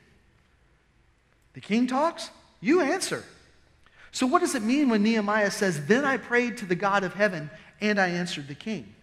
The 1.55 1.61
king 1.61 1.89
talks, 1.89 2.31
you 2.61 2.81
answer. 2.81 3.25
So, 4.13 4.27
what 4.27 4.41
does 4.41 4.55
it 4.55 4.63
mean 4.63 4.89
when 4.89 5.03
Nehemiah 5.03 5.51
says, 5.51 5.87
Then 5.87 6.05
I 6.05 6.17
prayed 6.17 6.59
to 6.59 6.67
the 6.67 6.75
God 6.75 7.03
of 7.03 7.15
heaven 7.15 7.51
and 7.81 8.01
I 8.01 8.09
answered 8.09 8.49
the 8.49 8.55
king? 8.55 8.95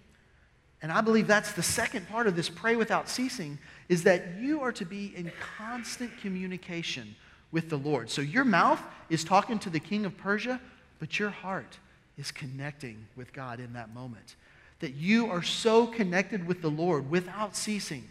And 0.81 0.91
I 0.91 1.01
believe 1.01 1.27
that's 1.27 1.53
the 1.53 1.63
second 1.63 2.07
part 2.07 2.27
of 2.27 2.36
this 2.36 2.50
pray 2.50 2.75
without 2.75 3.10
ceasing 3.10 3.57
is 3.89 4.03
that 4.03 4.36
you 4.39 4.62
are 4.62 4.72
to 4.74 4.86
be 4.86 5.13
in 5.15 5.31
constant 5.57 6.15
communication 6.19 7.15
with 7.51 7.69
the 7.69 7.77
Lord. 7.77 8.10
So 8.10 8.22
your 8.22 8.46
mouth 8.46 8.81
is 9.10 9.24
talking 9.24 9.57
to 9.60 9.69
the 9.69 9.79
king 9.79 10.05
of 10.05 10.17
Persia, 10.17 10.62
but 11.00 11.17
your 11.17 11.29
heart 11.29 11.79
is 12.17 12.31
connecting 12.31 13.07
with 13.15 13.34
God 13.34 13.60
in 13.60 13.74
that 13.74 13.93
moment. 13.93 14.36
That 14.79 14.93
you 14.93 15.31
are 15.31 15.41
so 15.41 15.88
connected 15.88 16.46
with 16.46 16.62
the 16.62 16.69
Lord 16.69 17.10
without 17.10 17.55
ceasing 17.55 18.07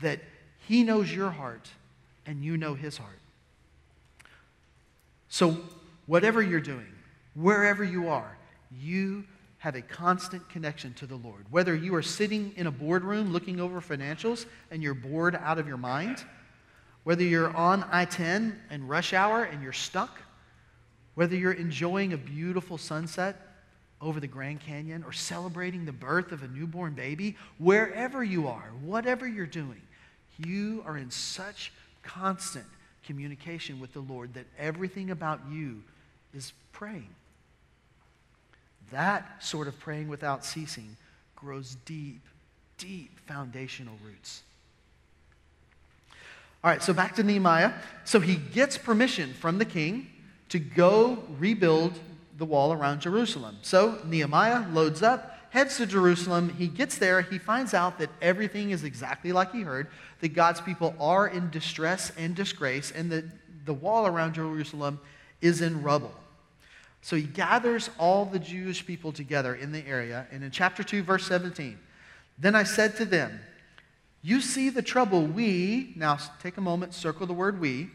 that 0.00 0.20
he 0.68 0.82
knows 0.82 1.12
your 1.12 1.30
heart 1.30 1.68
and 2.26 2.44
you 2.44 2.56
know 2.56 2.74
his 2.74 2.96
heart. 2.96 3.18
So, 5.28 5.56
whatever 6.06 6.40
you're 6.42 6.60
doing, 6.60 6.92
wherever 7.34 7.82
you 7.82 8.08
are, 8.08 8.36
you 8.80 9.24
have 9.64 9.76
a 9.76 9.80
constant 9.80 10.46
connection 10.50 10.92
to 10.92 11.06
the 11.06 11.16
Lord. 11.16 11.46
Whether 11.50 11.74
you 11.74 11.94
are 11.94 12.02
sitting 12.02 12.52
in 12.56 12.66
a 12.66 12.70
boardroom 12.70 13.32
looking 13.32 13.60
over 13.60 13.80
financials 13.80 14.44
and 14.70 14.82
you're 14.82 14.92
bored 14.92 15.34
out 15.34 15.58
of 15.58 15.66
your 15.66 15.78
mind, 15.78 16.22
whether 17.04 17.22
you're 17.22 17.48
on 17.56 17.82
I 17.90 18.04
10 18.04 18.60
and 18.68 18.86
rush 18.86 19.14
hour 19.14 19.44
and 19.44 19.62
you're 19.62 19.72
stuck, 19.72 20.20
whether 21.14 21.34
you're 21.34 21.52
enjoying 21.52 22.12
a 22.12 22.18
beautiful 22.18 22.76
sunset 22.76 23.40
over 24.02 24.20
the 24.20 24.26
Grand 24.26 24.60
Canyon 24.60 25.02
or 25.02 25.14
celebrating 25.14 25.86
the 25.86 25.92
birth 25.92 26.30
of 26.32 26.42
a 26.42 26.48
newborn 26.48 26.92
baby, 26.92 27.34
wherever 27.56 28.22
you 28.22 28.48
are, 28.48 28.70
whatever 28.82 29.26
you're 29.26 29.46
doing, 29.46 29.80
you 30.44 30.82
are 30.84 30.98
in 30.98 31.10
such 31.10 31.72
constant 32.02 32.66
communication 33.06 33.80
with 33.80 33.94
the 33.94 34.00
Lord 34.00 34.34
that 34.34 34.44
everything 34.58 35.10
about 35.10 35.40
you 35.50 35.82
is 36.34 36.52
praying. 36.72 37.08
That 38.94 39.42
sort 39.42 39.66
of 39.66 39.76
praying 39.80 40.06
without 40.06 40.44
ceasing 40.44 40.96
grows 41.34 41.76
deep, 41.84 42.20
deep 42.78 43.18
foundational 43.26 43.96
roots. 44.06 44.44
All 46.62 46.70
right, 46.70 46.80
so 46.80 46.92
back 46.92 47.16
to 47.16 47.24
Nehemiah. 47.24 47.72
So 48.04 48.20
he 48.20 48.36
gets 48.36 48.78
permission 48.78 49.34
from 49.34 49.58
the 49.58 49.64
king 49.64 50.06
to 50.50 50.60
go 50.60 51.24
rebuild 51.40 51.98
the 52.38 52.44
wall 52.44 52.72
around 52.72 53.00
Jerusalem. 53.00 53.56
So 53.62 53.98
Nehemiah 54.04 54.68
loads 54.70 55.02
up, 55.02 55.40
heads 55.50 55.76
to 55.78 55.86
Jerusalem. 55.86 56.50
He 56.50 56.68
gets 56.68 56.96
there. 56.96 57.20
He 57.20 57.38
finds 57.38 57.74
out 57.74 57.98
that 57.98 58.10
everything 58.22 58.70
is 58.70 58.84
exactly 58.84 59.32
like 59.32 59.50
he 59.50 59.62
heard, 59.62 59.88
that 60.20 60.34
God's 60.34 60.60
people 60.60 60.94
are 61.00 61.26
in 61.26 61.50
distress 61.50 62.12
and 62.16 62.36
disgrace, 62.36 62.92
and 62.92 63.10
that 63.10 63.24
the 63.64 63.74
wall 63.74 64.06
around 64.06 64.34
Jerusalem 64.34 65.00
is 65.40 65.62
in 65.62 65.82
rubble. 65.82 66.14
So 67.04 67.16
he 67.16 67.24
gathers 67.24 67.90
all 67.98 68.24
the 68.24 68.38
Jewish 68.38 68.86
people 68.86 69.12
together 69.12 69.54
in 69.54 69.72
the 69.72 69.86
area. 69.86 70.26
And 70.32 70.42
in 70.42 70.50
chapter 70.50 70.82
2, 70.82 71.02
verse 71.02 71.26
17, 71.26 71.78
then 72.38 72.54
I 72.54 72.62
said 72.62 72.96
to 72.96 73.04
them, 73.04 73.40
you 74.22 74.40
see 74.40 74.70
the 74.70 74.80
trouble 74.80 75.20
we, 75.20 75.92
now 75.96 76.16
take 76.42 76.56
a 76.56 76.62
moment, 76.62 76.94
circle 76.94 77.26
the 77.26 77.34
word 77.34 77.60
we. 77.60 77.90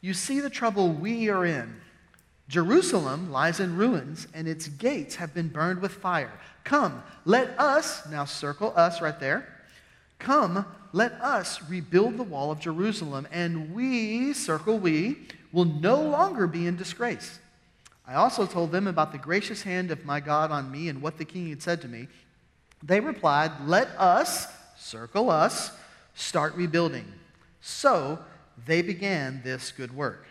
You 0.00 0.14
see 0.14 0.40
the 0.40 0.48
trouble 0.48 0.88
we 0.88 1.28
are 1.28 1.44
in. 1.44 1.76
Jerusalem 2.48 3.30
lies 3.30 3.60
in 3.60 3.76
ruins, 3.76 4.26
and 4.32 4.48
its 4.48 4.68
gates 4.68 5.16
have 5.16 5.34
been 5.34 5.48
burned 5.48 5.82
with 5.82 5.92
fire. 5.92 6.32
Come, 6.64 7.02
let 7.26 7.60
us, 7.60 8.08
now 8.10 8.24
circle 8.24 8.72
us 8.74 9.02
right 9.02 9.20
there. 9.20 9.46
Come, 10.18 10.64
let 10.94 11.12
us 11.20 11.60
rebuild 11.68 12.16
the 12.16 12.22
wall 12.22 12.50
of 12.50 12.58
Jerusalem, 12.58 13.28
and 13.30 13.74
we, 13.74 14.32
circle 14.32 14.78
we, 14.78 15.28
will 15.52 15.66
no 15.66 16.00
longer 16.00 16.46
be 16.46 16.66
in 16.66 16.76
disgrace. 16.76 17.38
I 18.06 18.14
also 18.14 18.46
told 18.46 18.70
them 18.70 18.86
about 18.86 19.12
the 19.12 19.18
gracious 19.18 19.62
hand 19.62 19.90
of 19.90 20.04
my 20.04 20.20
God 20.20 20.50
on 20.50 20.70
me 20.70 20.88
and 20.88 21.02
what 21.02 21.18
the 21.18 21.24
king 21.24 21.48
had 21.48 21.62
said 21.62 21.82
to 21.82 21.88
me. 21.88 22.08
They 22.82 23.00
replied, 23.00 23.52
Let 23.66 23.88
us, 23.98 24.46
circle 24.76 25.30
us, 25.30 25.72
start 26.14 26.54
rebuilding. 26.54 27.06
So 27.60 28.18
they 28.64 28.82
began 28.82 29.40
this 29.42 29.72
good 29.72 29.94
work. 29.94 30.24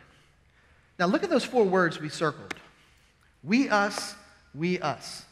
Now, 0.97 1.07
look 1.07 1.23
at 1.23 1.29
those 1.29 1.43
four 1.43 1.65
words 1.65 1.99
we 1.99 2.09
circled 2.09 2.53
we, 3.43 3.69
us, 3.69 4.15
we, 4.55 4.79
us. 4.79 5.23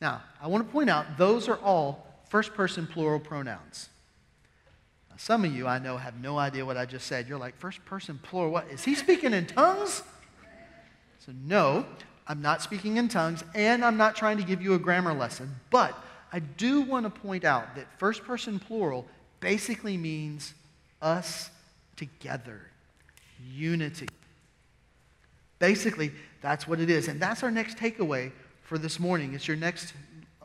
Now, 0.00 0.22
I 0.40 0.46
want 0.46 0.66
to 0.66 0.72
point 0.72 0.88
out 0.88 1.18
those 1.18 1.46
are 1.48 1.58
all 1.58 2.06
first 2.28 2.54
person 2.54 2.86
plural 2.86 3.20
pronouns. 3.20 3.90
Now, 5.10 5.16
some 5.18 5.44
of 5.44 5.54
you 5.54 5.66
I 5.66 5.78
know 5.78 5.98
have 5.98 6.20
no 6.20 6.38
idea 6.38 6.64
what 6.64 6.78
I 6.78 6.86
just 6.86 7.06
said. 7.06 7.28
You're 7.28 7.38
like, 7.38 7.56
first 7.58 7.84
person 7.84 8.18
plural, 8.22 8.50
what? 8.50 8.68
Is 8.70 8.84
he 8.84 8.94
speaking 8.94 9.34
in 9.34 9.46
tongues? 9.46 10.02
So, 11.28 11.34
no, 11.44 11.84
I'm 12.26 12.40
not 12.40 12.62
speaking 12.62 12.96
in 12.96 13.08
tongues, 13.08 13.44
and 13.54 13.84
I'm 13.84 13.98
not 13.98 14.16
trying 14.16 14.38
to 14.38 14.42
give 14.42 14.62
you 14.62 14.72
a 14.72 14.78
grammar 14.78 15.12
lesson, 15.12 15.54
but 15.68 15.94
I 16.32 16.38
do 16.38 16.80
want 16.80 17.04
to 17.04 17.10
point 17.10 17.44
out 17.44 17.76
that 17.76 17.86
first 17.98 18.24
person 18.24 18.58
plural 18.58 19.04
basically 19.38 19.98
means 19.98 20.54
us 21.02 21.50
together, 21.96 22.62
unity. 23.46 24.08
Basically, 25.58 26.12
that's 26.40 26.66
what 26.66 26.80
it 26.80 26.88
is. 26.88 27.08
And 27.08 27.20
that's 27.20 27.42
our 27.42 27.50
next 27.50 27.76
takeaway 27.76 28.32
for 28.62 28.78
this 28.78 28.98
morning. 28.98 29.34
It's 29.34 29.46
your 29.46 29.58
next 29.58 29.92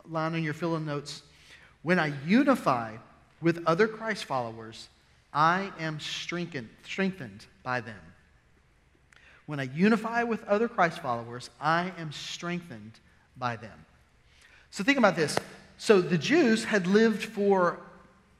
line 0.09 0.33
on 0.33 0.43
your 0.43 0.53
fill 0.53 0.75
in 0.75 0.85
notes. 0.85 1.21
When 1.83 1.97
I 1.97 2.11
unify 2.27 2.97
with 3.41 3.63
other 3.65 3.87
Christ 3.87 4.25
followers, 4.25 4.89
I 5.33 5.71
am 5.79 6.01
strengthened, 6.01 6.67
strengthened 6.83 7.45
by 7.63 7.79
them. 7.79 8.12
When 9.45 9.59
I 9.59 9.63
unify 9.63 10.23
with 10.23 10.43
other 10.45 10.67
Christ 10.67 10.99
followers, 10.99 11.49
I 11.59 11.91
am 11.97 12.11
strengthened 12.11 12.93
by 13.37 13.55
them. 13.57 13.85
So 14.71 14.83
think 14.83 14.97
about 14.97 15.15
this. 15.15 15.37
So 15.77 16.01
the 16.01 16.17
Jews 16.17 16.63
had 16.63 16.87
lived 16.87 17.23
for 17.23 17.79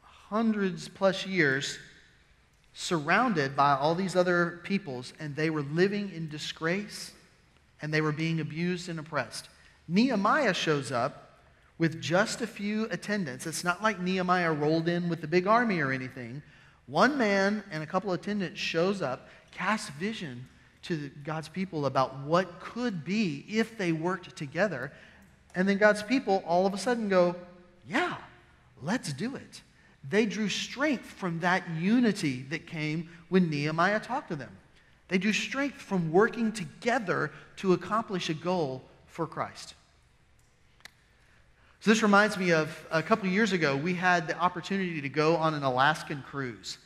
hundreds 0.02 0.88
plus 0.88 1.26
years 1.26 1.78
surrounded 2.74 3.56
by 3.56 3.74
all 3.74 3.94
these 3.94 4.16
other 4.16 4.62
peoples, 4.64 5.14
and 5.20 5.36
they 5.36 5.50
were 5.50 5.62
living 5.62 6.12
in 6.14 6.30
disgrace 6.30 7.12
and 7.82 7.94
they 7.94 8.02
were 8.02 8.14
being 8.14 8.40
abused 8.40 8.88
and 8.88 8.98
oppressed. 8.98 9.50
Nehemiah 9.90 10.54
shows 10.54 10.92
up 10.92 11.42
with 11.78 12.02
just 12.02 12.42
a 12.42 12.48
few 12.48 12.86
attendants. 12.86 13.46
It's 13.46 13.64
not 13.64 13.84
like 13.84 14.00
Nehemiah 14.00 14.54
rolled 14.54 14.88
in 14.88 15.10
with 15.10 15.20
the 15.20 15.28
big 15.28 15.48
army 15.48 15.82
or 15.82 15.92
anything. 15.92 16.42
One 16.88 17.18
man 17.18 17.62
and 17.72 17.84
a 17.84 17.86
couple 17.86 18.14
attendants 18.14 18.60
shows 18.60 19.02
up, 19.02 19.28
casts 19.52 19.90
vision 19.90 20.48
to 20.84 21.10
God's 21.24 21.48
people 21.48 21.86
about 21.86 22.20
what 22.20 22.60
could 22.60 23.04
be 23.04 23.46
if 23.50 23.78
they 23.78 23.92
worked 23.92 24.36
together. 24.36 24.92
And 25.56 25.68
then 25.68 25.78
God's 25.78 26.04
people 26.04 26.44
all 26.46 26.66
of 26.66 26.74
a 26.74 26.78
sudden 26.78 27.10
go, 27.10 27.36
Yeah, 27.88 28.16
let's 28.82 29.14
do 29.14 29.36
it. 29.36 29.62
They 30.10 30.26
drew 30.26 30.50
strength 30.50 31.06
from 31.06 31.40
that 31.40 31.64
unity 31.80 32.46
that 32.50 32.68
came 32.68 33.10
when 33.30 33.50
Nehemiah 33.50 34.00
talked 34.00 34.30
to 34.30 34.36
them. 34.36 34.52
They 35.08 35.18
drew 35.18 35.34
strength 35.34 35.82
from 35.82 36.12
working 36.12 36.52
together 36.52 37.32
to 37.58 37.74
accomplish 37.74 38.30
a 38.30 38.34
goal 38.34 38.84
for 39.06 39.28
Christ. 39.28 39.76
So, 41.80 41.92
this 41.92 42.02
reminds 42.02 42.38
me 42.38 42.52
of 42.52 42.86
a 42.92 43.04
couple 43.04 43.28
years 43.28 43.52
ago, 43.52 43.76
we 43.76 43.94
had 43.94 44.28
the 44.28 44.38
opportunity 44.38 45.02
to 45.02 45.10
go 45.10 45.36
on 45.36 45.54
an 45.54 45.64
Alaskan 45.64 46.24
cruise, 46.26 46.78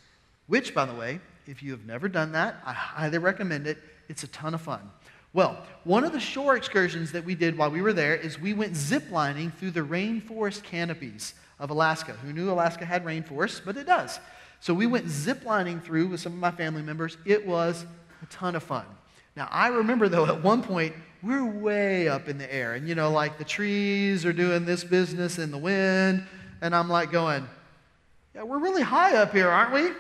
which, 0.48 0.74
by 0.74 0.86
the 0.86 0.94
way, 0.94 1.20
if 1.48 1.64
you 1.64 1.72
have 1.72 1.86
never 1.86 2.08
done 2.10 2.34
that, 2.34 2.58
I 2.66 2.74
highly 2.74 3.18
recommend 3.18 3.68
it. 3.68 3.78
It's 4.10 4.24
a 4.24 4.28
ton 4.28 4.54
of 4.54 4.62
fun. 4.62 4.92
Well, 5.34 5.64
one 5.84 6.04
of 6.04 6.14
the 6.14 6.20
shore 6.20 6.56
excursions 6.56 7.12
that 7.12 7.24
we 7.24 7.36
did 7.36 7.58
while 7.58 7.70
we 7.70 7.82
were 7.82 7.94
there 7.94 8.16
is 8.16 8.40
we 8.40 8.54
went 8.54 8.74
ziplining 8.74 9.54
through 9.54 9.72
the 9.72 9.82
rainforest 9.82 10.64
canopies 10.64 11.34
of 11.60 11.70
Alaska. 11.70 12.14
Who 12.14 12.34
knew 12.34 12.50
Alaska 12.50 12.86
had 12.86 13.04
rainforests? 13.04 13.62
But 13.64 13.78
it 13.78 13.86
does. 13.86 14.20
So 14.60 14.74
we 14.74 14.88
went 14.88 15.06
ziplining 15.06 15.84
through 15.84 16.08
with 16.08 16.22
some 16.22 16.34
of 16.34 16.40
my 16.40 16.52
family 16.52 16.82
members. 16.82 17.18
It 17.26 17.46
was 17.46 17.86
a 18.22 18.26
ton 18.28 18.56
of 18.56 18.64
fun. 18.64 18.86
Now, 19.36 19.48
I 19.52 19.68
remember 19.68 20.10
though, 20.10 20.26
at 20.26 20.42
one 20.42 20.64
point, 20.64 20.96
we're 21.22 21.46
way 21.46 22.08
up 22.08 22.28
in 22.28 22.38
the 22.38 22.52
air, 22.54 22.74
and 22.74 22.88
you 22.88 22.96
know, 22.96 23.12
like 23.12 23.38
the 23.38 23.44
trees 23.44 24.26
are 24.26 24.34
doing 24.34 24.66
this 24.66 24.84
business 24.84 25.40
in 25.40 25.52
the 25.52 25.58
wind, 25.58 26.24
and 26.62 26.76
I'm 26.76 26.90
like 26.90 27.12
going, 27.12 27.48
Yeah, 28.36 28.44
we're 28.44 28.60
really 28.60 28.84
high 28.84 29.16
up 29.16 29.34
here, 29.34 29.50
aren't 29.50 29.74
we? 29.74 29.92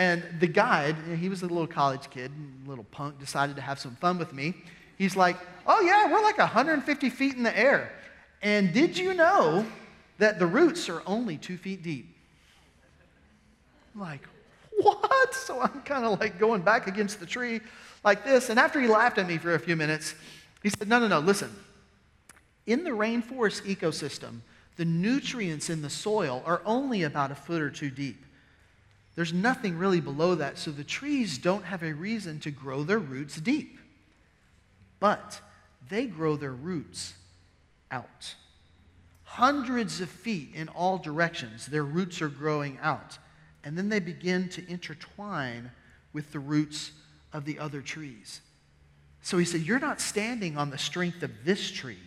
And 0.00 0.24
the 0.38 0.46
guide, 0.46 0.96
he 1.18 1.28
was 1.28 1.42
a 1.42 1.46
little 1.46 1.66
college 1.66 2.08
kid, 2.08 2.32
little 2.66 2.84
punk, 2.84 3.18
decided 3.18 3.54
to 3.56 3.60
have 3.60 3.78
some 3.78 3.96
fun 3.96 4.18
with 4.18 4.32
me. 4.32 4.54
He's 4.96 5.14
like, 5.14 5.36
Oh, 5.66 5.82
yeah, 5.82 6.10
we're 6.10 6.22
like 6.22 6.38
150 6.38 7.10
feet 7.10 7.34
in 7.34 7.42
the 7.42 7.54
air. 7.56 7.92
And 8.40 8.72
did 8.72 8.96
you 8.96 9.12
know 9.12 9.66
that 10.16 10.38
the 10.38 10.46
roots 10.46 10.88
are 10.88 11.02
only 11.04 11.36
two 11.36 11.58
feet 11.58 11.82
deep? 11.82 12.16
I'm 13.94 14.00
like, 14.00 14.26
what? 14.78 15.34
So 15.34 15.60
I'm 15.60 15.82
kind 15.82 16.06
of 16.06 16.18
like 16.18 16.38
going 16.38 16.62
back 16.62 16.86
against 16.86 17.20
the 17.20 17.26
tree 17.26 17.60
like 18.02 18.24
this. 18.24 18.48
And 18.48 18.58
after 18.58 18.80
he 18.80 18.88
laughed 18.88 19.18
at 19.18 19.28
me 19.28 19.36
for 19.36 19.54
a 19.54 19.58
few 19.58 19.76
minutes, 19.76 20.14
he 20.62 20.70
said, 20.70 20.88
No, 20.88 20.98
no, 20.98 21.08
no, 21.08 21.18
listen. 21.18 21.54
In 22.66 22.84
the 22.84 22.90
rainforest 22.90 23.64
ecosystem, 23.64 24.40
the 24.76 24.86
nutrients 24.86 25.68
in 25.68 25.82
the 25.82 25.90
soil 25.90 26.42
are 26.46 26.62
only 26.64 27.02
about 27.02 27.30
a 27.30 27.34
foot 27.34 27.60
or 27.60 27.68
two 27.68 27.90
deep. 27.90 28.24
There's 29.14 29.32
nothing 29.32 29.76
really 29.76 30.00
below 30.00 30.36
that, 30.36 30.56
so 30.56 30.70
the 30.70 30.84
trees 30.84 31.38
don't 31.38 31.64
have 31.64 31.82
a 31.82 31.92
reason 31.92 32.40
to 32.40 32.50
grow 32.50 32.84
their 32.84 32.98
roots 32.98 33.40
deep. 33.40 33.78
But 34.98 35.40
they 35.88 36.06
grow 36.06 36.36
their 36.36 36.52
roots 36.52 37.14
out. 37.90 38.34
Hundreds 39.24 40.00
of 40.00 40.08
feet 40.08 40.50
in 40.54 40.68
all 40.68 40.98
directions, 40.98 41.66
their 41.66 41.84
roots 41.84 42.22
are 42.22 42.28
growing 42.28 42.78
out 42.82 43.18
and 43.64 43.76
then 43.76 43.88
they 43.88 44.00
begin 44.00 44.48
to 44.50 44.70
intertwine 44.70 45.70
with 46.12 46.32
the 46.32 46.38
roots 46.38 46.92
of 47.32 47.44
the 47.44 47.58
other 47.58 47.80
trees. 47.80 48.40
So 49.22 49.38
he 49.38 49.44
said, 49.44 49.60
You're 49.60 49.78
not 49.78 50.00
standing 50.00 50.56
on 50.56 50.70
the 50.70 50.78
strength 50.78 51.22
of 51.22 51.30
this 51.44 51.70
tree. 51.70 51.98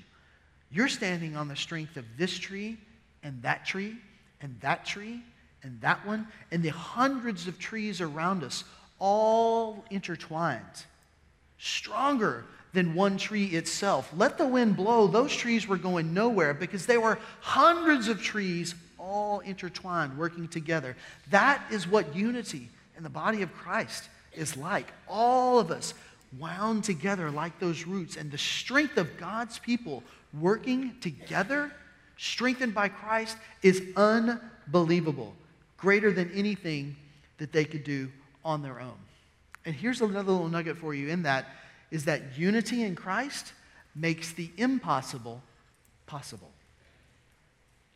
You're 0.71 0.89
standing 0.89 1.35
on 1.35 1.47
the 1.47 1.55
strength 1.55 1.97
of 1.97 2.05
this 2.17 2.37
tree 2.37 2.77
and 3.21 3.41
that 3.43 3.65
tree 3.65 3.97
and 4.41 4.59
that 4.61 4.85
tree 4.85 5.21
and 5.63 5.79
that 5.81 6.05
one 6.05 6.27
and 6.51 6.61
the 6.61 6.69
hundreds 6.69 7.47
of 7.47 7.57
trees 7.57 8.01
around 8.01 8.43
us, 8.43 8.63
all 8.99 9.83
intertwined, 9.89 10.85
stronger 11.57 12.45
than 12.73 12.95
one 12.95 13.17
tree 13.17 13.45
itself. 13.47 14.11
Let 14.15 14.37
the 14.37 14.47
wind 14.47 14.75
blow. 14.75 15.07
Those 15.07 15.35
trees 15.35 15.67
were 15.67 15.77
going 15.77 16.13
nowhere 16.13 16.53
because 16.53 16.85
there 16.85 17.01
were 17.01 17.19
hundreds 17.39 18.07
of 18.07 18.21
trees 18.21 18.75
all 18.97 19.39
intertwined, 19.41 20.17
working 20.17 20.47
together. 20.47 20.95
That 21.29 21.61
is 21.71 21.87
what 21.87 22.15
unity 22.15 22.69
in 22.97 23.03
the 23.03 23.09
body 23.09 23.41
of 23.41 23.53
Christ 23.53 24.09
is 24.33 24.57
like. 24.57 24.87
All 25.07 25.59
of 25.59 25.71
us 25.71 25.93
wound 26.39 26.83
together 26.83 27.29
like 27.29 27.59
those 27.59 27.85
roots, 27.85 28.17
and 28.17 28.31
the 28.31 28.37
strength 28.37 28.97
of 28.97 29.17
God's 29.17 29.59
people 29.59 30.03
working 30.39 30.95
together, 30.99 31.71
strengthened 32.17 32.73
by 32.73 32.87
Christ, 32.87 33.37
is 33.61 33.83
unbelievable, 33.95 35.35
greater 35.83 36.13
than 36.13 36.31
anything 36.31 36.95
that 37.39 37.51
they 37.51 37.65
could 37.65 37.83
do 37.83 38.09
on 38.45 38.61
their 38.61 38.79
own. 38.79 38.95
And 39.65 39.75
here's 39.75 39.99
another 39.99 40.31
little 40.31 40.47
nugget 40.47 40.77
for 40.77 40.93
you 40.93 41.09
in 41.09 41.23
that 41.23 41.45
is 41.91 42.05
that 42.05 42.37
unity 42.37 42.83
in 42.83 42.95
Christ 42.95 43.51
makes 43.93 44.31
the 44.31 44.49
impossible 44.55 45.43
possible. 46.05 46.49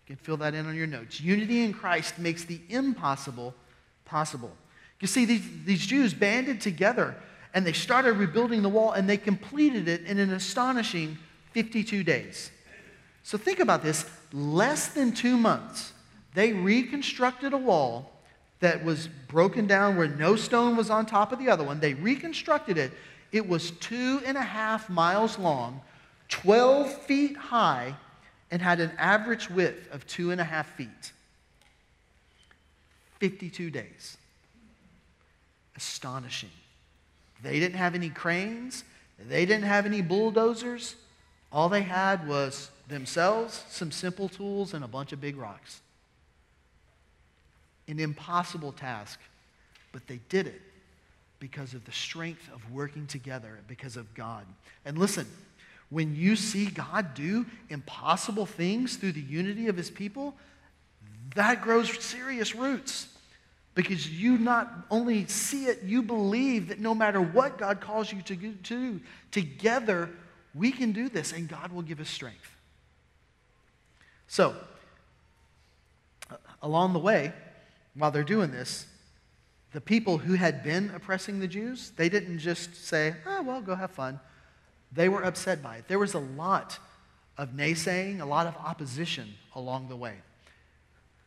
You 0.06 0.15
can 0.15 0.23
fill 0.23 0.36
that 0.38 0.54
in 0.54 0.67
on 0.67 0.76
your 0.76 0.86
notes. 0.86 1.21
Unity 1.21 1.63
in 1.63 1.73
Christ 1.73 2.19
makes 2.19 2.43
the 2.43 2.60
impossible 2.67 3.56
possible. 4.04 4.52
You 5.00 5.08
see, 5.08 5.23
these, 5.23 5.47
these 5.63 5.86
Jews 5.86 6.13
banded 6.13 6.60
together 6.60 7.15
and 7.54 7.65
they 7.65 7.73
started 7.73 8.13
rebuilding 8.13 8.63
the 8.63 8.69
wall 8.69 8.91
and 8.91 9.10
they 9.10 9.17
completed 9.17 9.88
it 9.88 10.04
in 10.04 10.19
an 10.19 10.34
astonishing 10.34 11.17
52 11.54 12.04
days. 12.04 12.52
So 13.23 13.38
think 13.38 13.62
about 13.62 13.82
this 13.82 14.06
less 14.34 14.89
than 14.89 15.13
two 15.13 15.38
months, 15.38 15.93
they 16.38 16.54
reconstructed 16.54 17.52
a 17.52 17.58
wall 17.58 18.12
that 18.60 18.86
was 18.86 19.08
broken 19.28 19.65
down 19.65 19.97
where 19.97 20.08
no 20.08 20.36
stone 20.36 20.78
was 20.78 20.91
on 20.91 21.04
top 21.08 21.32
of 21.32 21.39
the 21.39 21.50
other 21.50 21.63
one. 21.63 21.80
They 21.80 21.95
reconstructed 21.95 22.78
it. 22.78 22.91
It 23.32 23.50
was 23.50 23.71
two 23.71 24.21
and 24.23 24.38
a 24.38 24.43
half 24.43 24.88
miles 24.88 25.39
long, 25.39 25.82
12 26.30 26.93
feet 26.93 27.36
high, 27.36 27.95
and 28.52 28.62
had 28.62 28.80
an 28.80 28.91
average 29.00 29.50
width 29.50 29.91
of 29.91 30.06
two 30.06 30.30
and 30.30 30.39
a 30.39 30.43
half 30.43 30.67
feet. 30.76 31.12
52 33.17 33.71
days. 33.71 34.17
Astonishing. 35.76 36.52
They 37.41 37.60
didn't 37.60 37.78
have 37.78 37.95
any 37.95 38.10
cranes, 38.10 38.84
they 39.28 39.47
didn't 39.47 39.65
have 39.65 39.88
any 39.88 40.04
bulldozers. 40.04 40.97
All 41.52 41.67
they 41.67 41.82
had 41.82 42.28
was 42.28 42.69
themselves, 42.88 43.63
some 43.69 43.89
simple 43.89 44.30
tools, 44.30 44.76
and 44.76 44.86
a 44.86 44.88
bunch 44.88 45.13
of 45.13 45.19
big 45.19 45.36
rocks. 45.36 45.82
An 47.88 48.00
impossible 48.00 48.71
task, 48.71 49.19
but 49.91 50.06
they 50.08 50.19
did 50.30 50.47
it 50.47 50.62
because 51.39 51.73
of 51.73 51.86
the 51.86 51.91
strength 51.91 52.50
of 52.54 52.71
working 52.71 53.08
together, 53.08 53.60
because 53.67 53.95
of 53.95 54.13
God. 54.13 54.45
And 54.86 54.97
listen, 54.97 55.28
when 55.89 56.15
you 56.15 56.36
see 56.36 56.65
God 56.65 57.13
do 57.13 57.45
impossible 57.69 58.45
things 58.45 58.97
through 58.97 59.13
the 59.13 59.21
unity 59.21 59.67
of 59.67 59.78
his 59.78 59.89
people, 59.89 60.36
that 61.36 61.62
grows 61.62 62.04
serious 62.04 62.56
roots. 62.56 63.08
because 63.78 64.10
you 64.10 64.39
not 64.39 64.73
only 64.89 65.28
see 65.28 65.65
it, 65.65 65.84
you 65.84 66.02
believe 66.02 66.69
that 66.69 66.80
no 66.80 66.95
matter 66.95 67.21
what 67.21 67.60
God 67.60 67.80
calls 67.80 68.12
you 68.12 68.23
to 68.23 68.36
do, 68.36 69.00
together 69.30 70.10
we 70.56 70.71
can 70.71 70.93
do 70.93 71.10
this 71.10 71.32
and 71.32 71.47
God 71.47 71.71
will 71.71 71.84
give 71.84 72.00
us 72.00 72.10
strength. 72.10 72.56
So, 74.28 74.56
along 76.63 76.93
the 76.93 77.00
way, 77.00 77.34
while 77.98 78.12
they're 78.12 78.24
doing 78.24 78.52
this, 78.52 78.86
the 79.74 79.82
people 79.82 80.18
who 80.18 80.34
had 80.34 80.64
been 80.64 80.92
oppressing 80.96 81.40
the 81.40 81.48
Jews, 81.48 81.92
they 81.98 82.10
didn't 82.10 82.40
just 82.40 82.86
say, 82.86 83.16
oh, 83.26 83.42
well, 83.44 83.62
go 83.62 83.76
have 83.76 83.92
fun. 83.92 84.20
They 84.92 85.10
were 85.10 85.24
upset 85.24 85.62
by 85.62 85.78
it. 85.78 85.88
There 85.88 86.00
was 86.00 86.14
a 86.14 86.20
lot 86.20 86.80
of 87.38 87.50
naysaying, 87.50 88.22
a 88.22 88.26
lot 88.26 88.48
of 88.48 88.56
opposition 88.58 89.34
along 89.56 89.90
the 89.90 89.96
way. 89.96 90.16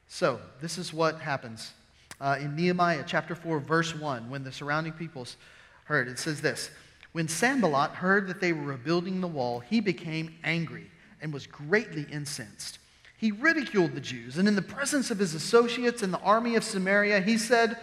So, 0.09 0.41
this 0.61 0.79
is 0.79 0.93
what 0.93 1.21
happens 1.21 1.73
uh, 2.21 2.39
in 2.41 2.57
Nehemiah 2.57 3.05
chapter 3.07 3.35
4, 3.35 3.61
verse 3.61 3.95
1, 3.95 4.29
when 4.29 4.43
the 4.43 4.51
surrounding 4.51 4.93
peoples 4.93 5.37
heard. 5.85 6.09
It 6.09 6.19
says 6.19 6.41
this 6.41 6.71
When 7.13 7.29
Sanballat 7.29 7.93
heard 7.93 8.27
that 8.29 8.41
they 8.41 8.53
were 8.53 8.73
rebuilding 8.73 9.21
the 9.21 9.29
wall, 9.29 9.61
he 9.61 9.81
became 9.81 10.35
angry 10.43 10.91
and 11.23 11.33
was 11.33 11.47
greatly 11.47 12.07
incensed. 12.11 12.80
He 13.21 13.33
ridiculed 13.33 13.95
the 13.95 14.01
Jews, 14.01 14.39
and 14.39 14.49
in 14.49 14.57
the 14.57 14.63
presence 14.63 15.11
of 15.11 15.19
his 15.19 15.35
associates 15.35 16.03
in 16.03 16.11
the 16.11 16.21
army 16.21 16.57
of 16.57 16.65
Samaria, 16.65 17.21
he 17.21 17.37
said, 17.37 17.77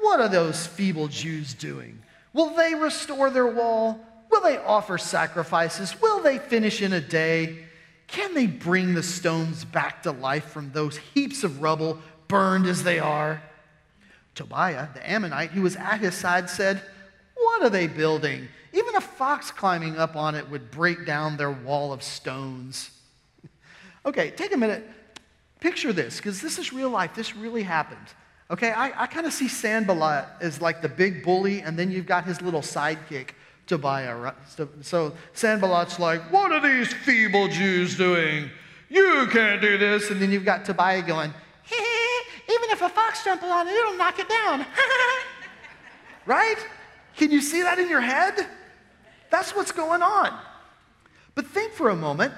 What 0.00 0.18
are 0.18 0.30
those 0.30 0.66
feeble 0.66 1.08
Jews 1.08 1.52
doing? 1.52 2.00
Will 2.32 2.56
they 2.56 2.74
restore 2.74 3.28
their 3.28 3.46
wall? 3.46 4.00
Will 4.30 4.40
they 4.40 4.56
offer 4.56 4.96
sacrifices? 4.96 6.00
Will 6.00 6.22
they 6.22 6.38
finish 6.38 6.80
in 6.80 6.94
a 6.94 7.02
day? 7.02 7.66
Can 8.06 8.32
they 8.32 8.46
bring 8.46 8.94
the 8.94 9.02
stones 9.02 9.62
back 9.66 10.04
to 10.04 10.10
life 10.10 10.46
from 10.46 10.72
those 10.72 10.96
heaps 10.96 11.44
of 11.44 11.60
rubble, 11.60 11.98
burned 12.26 12.64
as 12.64 12.82
they 12.82 12.98
are? 12.98 13.42
Tobiah, 14.34 14.88
the 14.94 15.10
Ammonite, 15.10 15.50
who 15.50 15.60
was 15.60 15.76
at 15.76 16.00
his 16.00 16.14
side, 16.14 16.48
said, 16.48 16.80
What 17.34 17.62
are 17.62 17.68
they 17.68 17.88
building? 17.88 18.48
Even 18.72 18.96
a 18.96 19.02
fox 19.02 19.50
climbing 19.50 19.98
up 19.98 20.16
on 20.16 20.34
it 20.34 20.48
would 20.48 20.70
break 20.70 21.04
down 21.04 21.36
their 21.36 21.50
wall 21.50 21.92
of 21.92 22.02
stones. 22.02 22.90
Okay, 24.08 24.30
take 24.30 24.52
a 24.52 24.56
minute. 24.56 24.84
Picture 25.60 25.92
this, 25.92 26.18
because 26.18 26.40
this 26.40 26.58
is 26.58 26.72
real 26.72 26.90
life. 26.90 27.14
This 27.14 27.34
really 27.34 27.62
happened. 27.62 28.06
Okay, 28.50 28.70
I, 28.70 29.02
I 29.02 29.06
kind 29.06 29.26
of 29.26 29.32
see 29.32 29.48
Sanballat 29.48 30.26
as 30.40 30.60
like 30.60 30.82
the 30.82 30.88
big 30.88 31.24
bully, 31.24 31.60
and 31.60 31.78
then 31.78 31.90
you've 31.90 32.06
got 32.06 32.24
his 32.24 32.40
little 32.40 32.62
sidekick, 32.62 33.30
Tobiah. 33.66 34.16
Right? 34.16 34.34
So, 34.46 34.68
so 34.80 35.12
Sanballat's 35.34 35.98
like, 35.98 36.32
What 36.32 36.52
are 36.52 36.60
these 36.60 36.92
feeble 36.92 37.48
Jews 37.48 37.96
doing? 37.96 38.50
You 38.88 39.26
can't 39.30 39.60
do 39.60 39.76
this. 39.76 40.10
And 40.10 40.20
then 40.20 40.30
you've 40.30 40.46
got 40.46 40.64
Tobiah 40.64 41.02
going, 41.02 41.32
even 42.48 42.70
if 42.70 42.80
a 42.80 42.88
fox 42.88 43.24
jumps 43.24 43.44
on 43.44 43.68
it, 43.68 43.72
it'll 43.72 43.96
knock 43.96 44.18
it 44.18 44.28
down. 44.28 44.64
right? 46.26 46.56
Can 47.16 47.30
you 47.30 47.42
see 47.42 47.62
that 47.62 47.78
in 47.78 47.90
your 47.90 48.00
head? 48.00 48.46
That's 49.30 49.54
what's 49.54 49.72
going 49.72 50.02
on. 50.02 50.32
But 51.34 51.46
think 51.46 51.72
for 51.72 51.90
a 51.90 51.96
moment, 51.96 52.32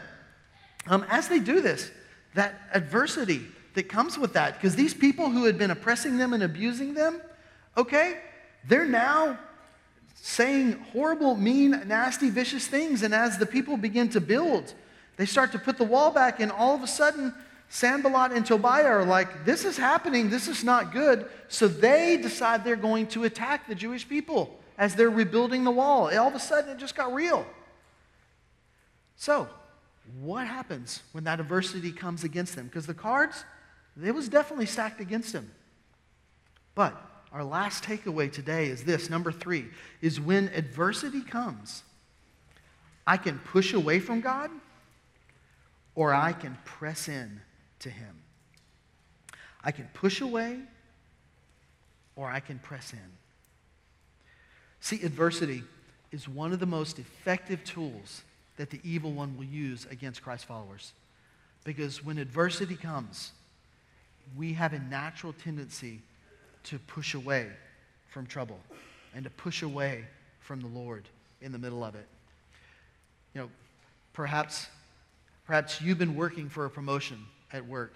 um, 0.87 1.05
as 1.09 1.29
they 1.29 1.39
do 1.39 1.61
this, 1.61 1.91
that 2.35 2.55
adversity 2.73 3.43
that 3.75 3.89
comes 3.89 4.19
with 4.19 4.33
that, 4.33 4.55
because 4.55 4.75
these 4.75 4.95
people 4.95 5.31
who 5.31 5.45
had 5.45 5.59
been 5.59 5.71
oppressing 5.71 6.17
them 6.17 6.33
and 6.33 6.43
abusing 6.43 6.95
them, 6.95 7.21
okay, 7.77 8.19
they're 8.69 8.87
now 8.87 9.39
saying 10.15 10.73
horrible, 10.93 11.37
mean, 11.37 11.71
nasty, 11.87 12.31
vicious 12.31 12.67
things. 12.67 13.03
And 13.03 13.15
as 13.15 13.39
the 13.39 13.47
people 13.47 13.77
begin 13.77 14.09
to 14.11 14.21
build, 14.21 14.75
they 15.17 15.27
start 15.27 15.53
to 15.53 15.59
put 15.59 15.79
the 15.79 15.85
wall 15.85 16.11
back, 16.11 16.41
and 16.41 16.51
all 16.53 16.75
of 16.75 16.83
a 16.83 16.87
sudden, 16.87 17.35
Sanballat 17.69 18.33
and 18.33 18.45
Tobiah 18.45 18.87
are 18.87 19.05
like, 19.05 19.45
this 19.45 19.65
is 19.65 19.77
happening, 19.77 20.29
this 20.29 20.49
is 20.49 20.65
not 20.65 20.93
good. 20.93 21.27
So 21.49 21.69
they 21.69 22.17
decide 22.17 22.65
they're 22.65 22.75
going 22.75 23.07
to 23.09 23.25
attack 23.25 23.69
the 23.69 23.77
Jewish 23.77 24.09
people 24.09 24.59
as 24.77 24.97
they're 24.97 25.11
rebuilding 25.11 25.63
the 25.63 25.71
wall. 25.71 26.11
All 26.19 26.29
of 26.29 26.35
a 26.35 26.41
sudden, 26.41 26.71
it 26.71 26.79
just 26.79 26.97
got 26.97 27.15
real. 27.15 27.47
So, 29.17 29.49
what 30.19 30.47
happens 30.47 31.03
when 31.13 31.25
that 31.25 31.41
adversity 31.41 31.93
comes 31.93 32.25
against 32.25 32.57
them? 32.57 32.67
Because 32.67 32.87
the 32.87 32.95
cards, 32.95 33.45
it 34.03 34.15
was 34.15 34.29
definitely 34.29 34.67
stacked 34.67 35.01
against 35.01 35.33
them. 35.33 35.51
But 36.75 37.01
our 37.33 37.45
last 37.45 37.85
takeaway 37.85 38.33
today 38.33 38.67
is 38.67 38.85
this 38.85 39.11
number 39.11 39.31
three 39.31 39.67
is 40.01 40.21
when 40.21 40.49
adversity 40.49 41.23
comes, 41.23 41.83
I 43.07 43.17
can 43.17 43.39
push 43.39 43.73
away 43.73 44.01
from 44.01 44.21
God 44.21 44.51
or 45.95 46.15
I 46.15 46.33
can 46.33 46.57
press 46.65 47.09
in 47.09 47.41
to 47.81 47.91
Him. 47.91 48.23
I 49.63 49.73
can 49.73 49.89
push 49.93 50.21
away 50.21 50.61
or 52.17 52.31
I 52.31 52.41
can 52.41 52.59
press 52.59 52.93
in. 52.93 52.99
See, 54.81 55.03
adversity 55.03 55.63
is 56.11 56.29
one 56.29 56.53
of 56.53 56.59
the 56.59 56.67
most 56.67 56.99
effective 56.99 57.63
tools 57.65 58.23
that 58.61 58.69
the 58.69 58.81
evil 58.85 59.11
one 59.11 59.39
will 59.39 59.47
use 59.47 59.87
against 59.91 60.23
Christ 60.23 60.45
followers. 60.45 60.93
Because 61.65 62.05
when 62.05 62.19
adversity 62.19 62.77
comes, 62.77 63.33
we 64.37 64.53
have 64.53 64.75
a 64.75 64.79
natural 64.79 65.33
tendency 65.33 66.03
to 66.65 66.79
push 66.81 67.15
away 67.15 67.47
from 68.09 68.27
trouble 68.27 68.61
and 69.15 69.25
to 69.25 69.31
push 69.31 69.63
away 69.63 70.05
from 70.41 70.61
the 70.61 70.67
Lord 70.67 71.05
in 71.41 71.53
the 71.53 71.59
middle 71.59 71.83
of 71.83 71.95
it. 71.95 72.07
You 73.35 73.41
know, 73.41 73.51
perhaps, 74.13 74.67
perhaps 75.47 75.81
you've 75.81 75.97
been 75.97 76.15
working 76.15 76.51
for 76.51 76.67
a 76.67 76.71
promotion 76.71 77.17
at 77.55 77.67
work. 77.67 77.95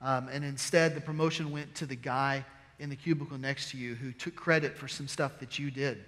Um, 0.00 0.26
and 0.32 0.44
instead, 0.44 0.96
the 0.96 1.00
promotion 1.00 1.52
went 1.52 1.76
to 1.76 1.86
the 1.86 1.94
guy 1.94 2.44
in 2.80 2.90
the 2.90 2.96
cubicle 2.96 3.38
next 3.38 3.70
to 3.70 3.76
you 3.76 3.94
who 3.94 4.10
took 4.10 4.34
credit 4.34 4.76
for 4.76 4.88
some 4.88 5.06
stuff 5.06 5.38
that 5.38 5.60
you 5.60 5.70
did. 5.70 6.02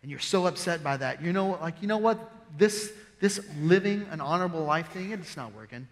And 0.00 0.10
you're 0.10 0.18
so 0.18 0.46
upset 0.46 0.82
by 0.82 0.96
that. 0.96 1.22
You 1.22 1.34
know, 1.34 1.58
like, 1.60 1.82
you 1.82 1.88
know 1.88 1.98
what? 1.98 2.18
This, 2.56 2.92
this 3.24 3.40
living 3.58 4.06
an 4.10 4.20
honorable 4.20 4.62
life 4.64 4.90
thing, 4.90 5.10
it's 5.10 5.34
not 5.34 5.54
working. 5.54 5.88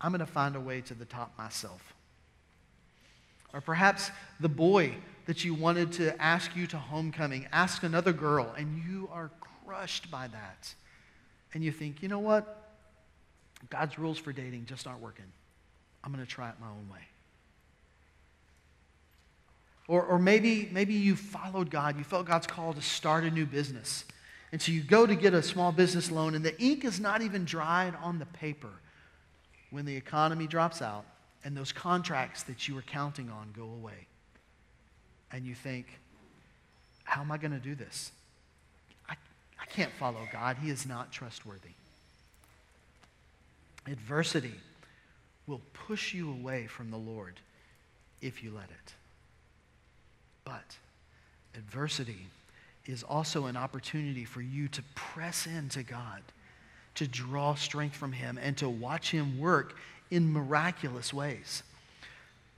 I'm 0.00 0.10
going 0.10 0.18
to 0.18 0.26
find 0.26 0.56
a 0.56 0.60
way 0.60 0.80
to 0.80 0.94
the 0.94 1.04
top 1.04 1.30
myself. 1.38 1.94
Or 3.54 3.60
perhaps 3.60 4.10
the 4.40 4.48
boy 4.48 4.96
that 5.26 5.44
you 5.44 5.54
wanted 5.54 5.92
to 5.92 6.20
ask 6.20 6.56
you 6.56 6.66
to 6.66 6.76
homecoming 6.76 7.46
ask 7.52 7.84
another 7.84 8.12
girl, 8.12 8.52
and 8.58 8.82
you 8.84 9.08
are 9.12 9.30
crushed 9.64 10.10
by 10.10 10.26
that. 10.26 10.74
And 11.54 11.62
you 11.62 11.70
think, 11.70 12.02
you 12.02 12.08
know 12.08 12.18
what? 12.18 12.72
God's 13.70 13.96
rules 13.96 14.18
for 14.18 14.32
dating 14.32 14.66
just 14.66 14.88
aren't 14.88 15.00
working. 15.00 15.30
I'm 16.02 16.12
going 16.12 16.24
to 16.24 16.28
try 16.28 16.48
it 16.48 16.56
my 16.60 16.66
own 16.66 16.88
way. 16.92 17.06
Or, 19.86 20.02
or 20.02 20.18
maybe, 20.18 20.68
maybe 20.72 20.94
you 20.94 21.14
followed 21.14 21.70
God. 21.70 21.96
You 21.96 22.02
felt 22.02 22.26
God's 22.26 22.48
call 22.48 22.72
to 22.72 22.82
start 22.82 23.22
a 23.22 23.30
new 23.30 23.46
business. 23.46 24.04
And 24.52 24.62
so 24.62 24.72
you 24.72 24.82
go 24.82 25.06
to 25.06 25.14
get 25.14 25.34
a 25.34 25.42
small 25.42 25.72
business 25.72 26.10
loan, 26.10 26.34
and 26.34 26.44
the 26.44 26.58
ink 26.60 26.84
is 26.84 27.00
not 27.00 27.22
even 27.22 27.44
dried 27.44 27.94
on 28.02 28.18
the 28.18 28.26
paper 28.26 28.70
when 29.70 29.84
the 29.84 29.96
economy 29.96 30.46
drops 30.46 30.80
out 30.80 31.04
and 31.44 31.56
those 31.56 31.72
contracts 31.72 32.42
that 32.44 32.66
you 32.66 32.74
were 32.74 32.82
counting 32.82 33.30
on 33.30 33.52
go 33.56 33.64
away. 33.64 34.06
And 35.32 35.44
you 35.44 35.54
think, 35.54 35.86
how 37.04 37.20
am 37.20 37.30
I 37.30 37.38
going 37.38 37.52
to 37.52 37.58
do 37.58 37.74
this? 37.74 38.12
I, 39.08 39.14
I 39.60 39.66
can't 39.66 39.92
follow 39.98 40.20
God. 40.32 40.56
He 40.62 40.70
is 40.70 40.86
not 40.86 41.12
trustworthy. 41.12 41.70
Adversity 43.86 44.54
will 45.46 45.60
push 45.72 46.14
you 46.14 46.30
away 46.30 46.66
from 46.66 46.90
the 46.90 46.96
Lord 46.96 47.38
if 48.20 48.42
you 48.42 48.50
let 48.50 48.64
it. 48.70 48.94
But 50.44 50.76
adversity 51.54 52.26
is 52.86 53.02
also 53.02 53.46
an 53.46 53.56
opportunity 53.56 54.24
for 54.24 54.40
you 54.40 54.68
to 54.68 54.82
press 54.94 55.46
into 55.46 55.82
God, 55.82 56.22
to 56.94 57.06
draw 57.06 57.54
strength 57.54 57.96
from 57.96 58.12
Him, 58.12 58.38
and 58.40 58.56
to 58.58 58.68
watch 58.68 59.10
Him 59.10 59.38
work 59.38 59.76
in 60.10 60.32
miraculous 60.32 61.12
ways. 61.12 61.62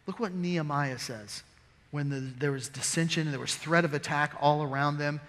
Look 0.07 0.21
what 0.21 0.35
Nehemiah 0.35 0.99
says. 0.99 1.43
When 1.91 2.11
the, 2.11 2.21
there 2.21 2.53
was 2.53 2.69
dissension 2.69 3.23
and 3.23 3.33
there 3.33 3.41
was 3.41 3.55
threat 3.55 3.85
of 3.85 3.95
attack 3.95 4.35
all 4.41 4.63
around 4.63 4.99
them, 4.99 5.21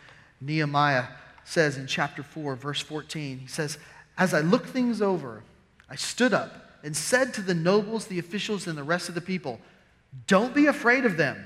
Nehemiah 0.42 1.06
says 1.46 1.78
in 1.78 1.88
chapter 1.88 2.22
4, 2.22 2.56
verse 2.56 2.82
14, 2.82 3.40
he 3.40 3.48
says, 3.48 3.78
As 4.18 4.34
I 4.34 4.42
looked 4.42 4.70
things 4.70 5.02
over, 5.02 5.44
I 5.90 5.96
stood 5.96 6.34
up 6.34 6.70
and 6.84 6.96
said 6.96 7.34
to 7.34 7.42
the 7.42 7.54
nobles, 7.54 8.06
the 8.06 8.20
officials, 8.20 8.68
and 8.68 8.78
the 8.78 8.84
rest 8.84 9.10
of 9.10 9.16
the 9.16 9.22
people, 9.22 9.60
Don't 10.28 10.54
be 10.54 10.68
afraid 10.68 11.06
of 11.06 11.18
them. 11.18 11.46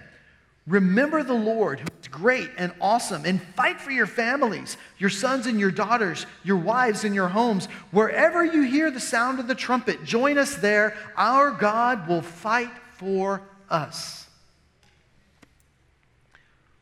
Remember 0.67 1.23
the 1.23 1.33
Lord, 1.33 1.79
who 1.79 1.87
great 2.07 2.49
and 2.57 2.73
awesome, 2.81 3.25
and 3.25 3.41
fight 3.41 3.79
for 3.79 3.91
your 3.91 4.05
families, 4.05 4.77
your 4.97 5.09
sons 5.09 5.47
and 5.47 5.59
your 5.59 5.71
daughters, 5.71 6.25
your 6.43 6.57
wives 6.57 7.03
and 7.03 7.13
your 7.13 7.27
homes. 7.27 7.65
Wherever 7.91 8.43
you 8.43 8.63
hear 8.63 8.91
the 8.91 8.99
sound 8.99 9.39
of 9.39 9.47
the 9.47 9.55
trumpet, 9.55 10.03
join 10.03 10.37
us 10.37 10.55
there. 10.55 10.95
Our 11.17 11.51
God 11.51 12.07
will 12.07 12.21
fight 12.21 12.71
for 12.97 13.41
us. 13.69 14.27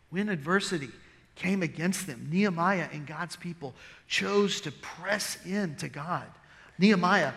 When 0.10 0.30
adversity 0.30 0.90
came 1.36 1.64
against 1.64 2.06
them, 2.06 2.28
Nehemiah 2.30 2.88
and 2.92 3.08
God's 3.08 3.36
people 3.36 3.74
chose 4.08 4.62
to 4.62 4.72
press 4.72 5.38
in 5.46 5.76
to 5.78 5.88
God. 5.88 6.28
Nehemiah 6.78 7.34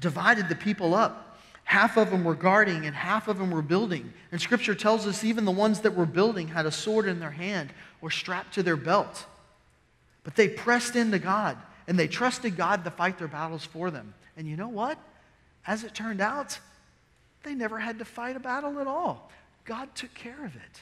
divided 0.00 0.48
the 0.48 0.54
people 0.56 0.94
up. 0.94 1.33
Half 1.64 1.96
of 1.96 2.10
them 2.10 2.24
were 2.24 2.34
guarding 2.34 2.86
and 2.86 2.94
half 2.94 3.26
of 3.26 3.38
them 3.38 3.50
were 3.50 3.62
building. 3.62 4.12
And 4.30 4.40
scripture 4.40 4.74
tells 4.74 5.06
us 5.06 5.24
even 5.24 5.44
the 5.44 5.50
ones 5.50 5.80
that 5.80 5.96
were 5.96 6.06
building 6.06 6.48
had 6.48 6.66
a 6.66 6.70
sword 6.70 7.08
in 7.08 7.20
their 7.20 7.30
hand 7.30 7.72
or 8.00 8.10
strapped 8.10 8.54
to 8.54 8.62
their 8.62 8.76
belt. 8.76 9.24
But 10.22 10.36
they 10.36 10.48
pressed 10.48 10.94
into 10.94 11.18
God 11.18 11.56
and 11.88 11.98
they 11.98 12.06
trusted 12.06 12.56
God 12.56 12.84
to 12.84 12.90
fight 12.90 13.18
their 13.18 13.28
battles 13.28 13.64
for 13.64 13.90
them. 13.90 14.14
And 14.36 14.46
you 14.46 14.56
know 14.56 14.68
what? 14.68 14.98
As 15.66 15.84
it 15.84 15.94
turned 15.94 16.20
out, 16.20 16.58
they 17.42 17.54
never 17.54 17.78
had 17.78 17.98
to 17.98 18.04
fight 18.04 18.36
a 18.36 18.40
battle 18.40 18.78
at 18.80 18.86
all. 18.86 19.30
God 19.64 19.94
took 19.94 20.12
care 20.14 20.44
of 20.44 20.54
it. 20.56 20.80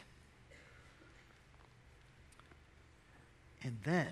And 3.65 3.77
then, 3.85 4.09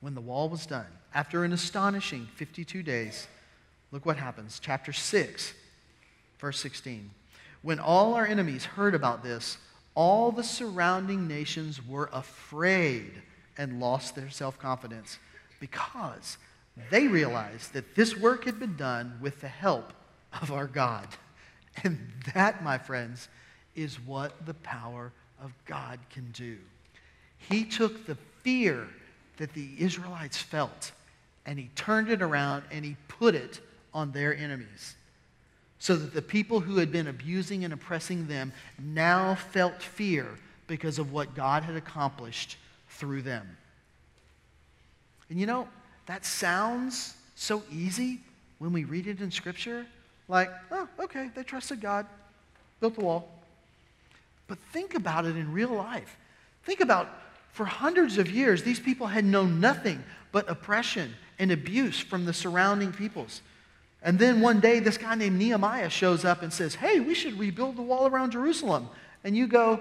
when 0.00 0.14
the 0.14 0.20
wall 0.20 0.48
was 0.50 0.66
done, 0.66 0.86
after 1.14 1.44
an 1.44 1.52
astonishing 1.52 2.28
52 2.34 2.82
days, 2.82 3.26
look 3.92 4.06
what 4.06 4.16
happens. 4.16 4.60
Chapter 4.62 4.92
6, 4.92 5.54
verse 6.38 6.60
16. 6.60 7.10
When 7.62 7.78
all 7.78 8.14
our 8.14 8.26
enemies 8.26 8.64
heard 8.64 8.94
about 8.94 9.22
this, 9.22 9.58
all 9.94 10.30
the 10.30 10.44
surrounding 10.44 11.26
nations 11.26 11.84
were 11.84 12.10
afraid 12.12 13.10
and 13.56 13.80
lost 13.80 14.14
their 14.14 14.30
self 14.30 14.58
confidence 14.58 15.18
because 15.58 16.36
they 16.90 17.08
realized 17.08 17.72
that 17.72 17.94
this 17.94 18.16
work 18.16 18.44
had 18.44 18.58
been 18.58 18.76
done 18.76 19.18
with 19.20 19.40
the 19.40 19.48
help 19.48 19.92
of 20.40 20.52
our 20.52 20.66
God. 20.66 21.08
And 21.84 22.10
that, 22.34 22.64
my 22.64 22.78
friends, 22.78 23.28
is 23.74 24.00
what 24.00 24.46
the 24.46 24.54
power 24.54 25.12
of 25.42 25.52
God 25.66 25.98
can 26.10 26.30
do. 26.32 26.56
He 27.36 27.64
took 27.64 28.06
the 28.06 28.16
fear 28.42 28.88
that 29.36 29.52
the 29.52 29.70
Israelites 29.78 30.38
felt 30.38 30.92
and 31.44 31.58
he 31.58 31.70
turned 31.74 32.08
it 32.08 32.22
around 32.22 32.64
and 32.70 32.84
he 32.84 32.96
put 33.08 33.34
it 33.34 33.60
on 33.92 34.12
their 34.12 34.36
enemies. 34.36 34.96
So 35.78 35.96
that 35.96 36.14
the 36.14 36.22
people 36.22 36.60
who 36.60 36.78
had 36.78 36.90
been 36.90 37.06
abusing 37.06 37.64
and 37.64 37.72
oppressing 37.72 38.26
them 38.26 38.52
now 38.78 39.34
felt 39.34 39.82
fear 39.82 40.26
because 40.66 40.98
of 40.98 41.12
what 41.12 41.34
God 41.34 41.62
had 41.62 41.76
accomplished 41.76 42.56
through 42.88 43.22
them. 43.22 43.56
And 45.28 45.38
you 45.38 45.46
know, 45.46 45.68
that 46.06 46.24
sounds 46.24 47.14
so 47.34 47.62
easy 47.70 48.20
when 48.58 48.72
we 48.72 48.84
read 48.84 49.06
it 49.06 49.20
in 49.20 49.30
Scripture. 49.30 49.86
Like, 50.28 50.50
oh, 50.70 50.88
okay, 51.00 51.30
they 51.34 51.42
trusted 51.42 51.80
God, 51.80 52.06
built 52.80 52.94
the 52.94 53.04
wall. 53.04 53.28
But 54.48 54.58
think 54.72 54.94
about 54.94 55.24
it 55.24 55.36
in 55.36 55.52
real 55.52 55.70
life. 55.72 56.16
Think 56.64 56.80
about 56.80 57.08
for 57.52 57.64
hundreds 57.64 58.18
of 58.18 58.30
years, 58.30 58.62
these 58.62 58.80
people 58.80 59.06
had 59.06 59.24
known 59.24 59.60
nothing 59.60 60.04
but 60.30 60.48
oppression 60.50 61.14
and 61.38 61.50
abuse 61.50 61.98
from 61.98 62.26
the 62.26 62.32
surrounding 62.32 62.92
peoples. 62.92 63.40
And 64.06 64.20
then 64.20 64.40
one 64.40 64.60
day, 64.60 64.78
this 64.78 64.96
guy 64.96 65.16
named 65.16 65.36
Nehemiah 65.36 65.90
shows 65.90 66.24
up 66.24 66.42
and 66.42 66.52
says, 66.52 66.76
Hey, 66.76 67.00
we 67.00 67.12
should 67.12 67.36
rebuild 67.36 67.74
the 67.74 67.82
wall 67.82 68.06
around 68.06 68.30
Jerusalem. 68.30 68.88
And 69.24 69.36
you 69.36 69.48
go, 69.48 69.80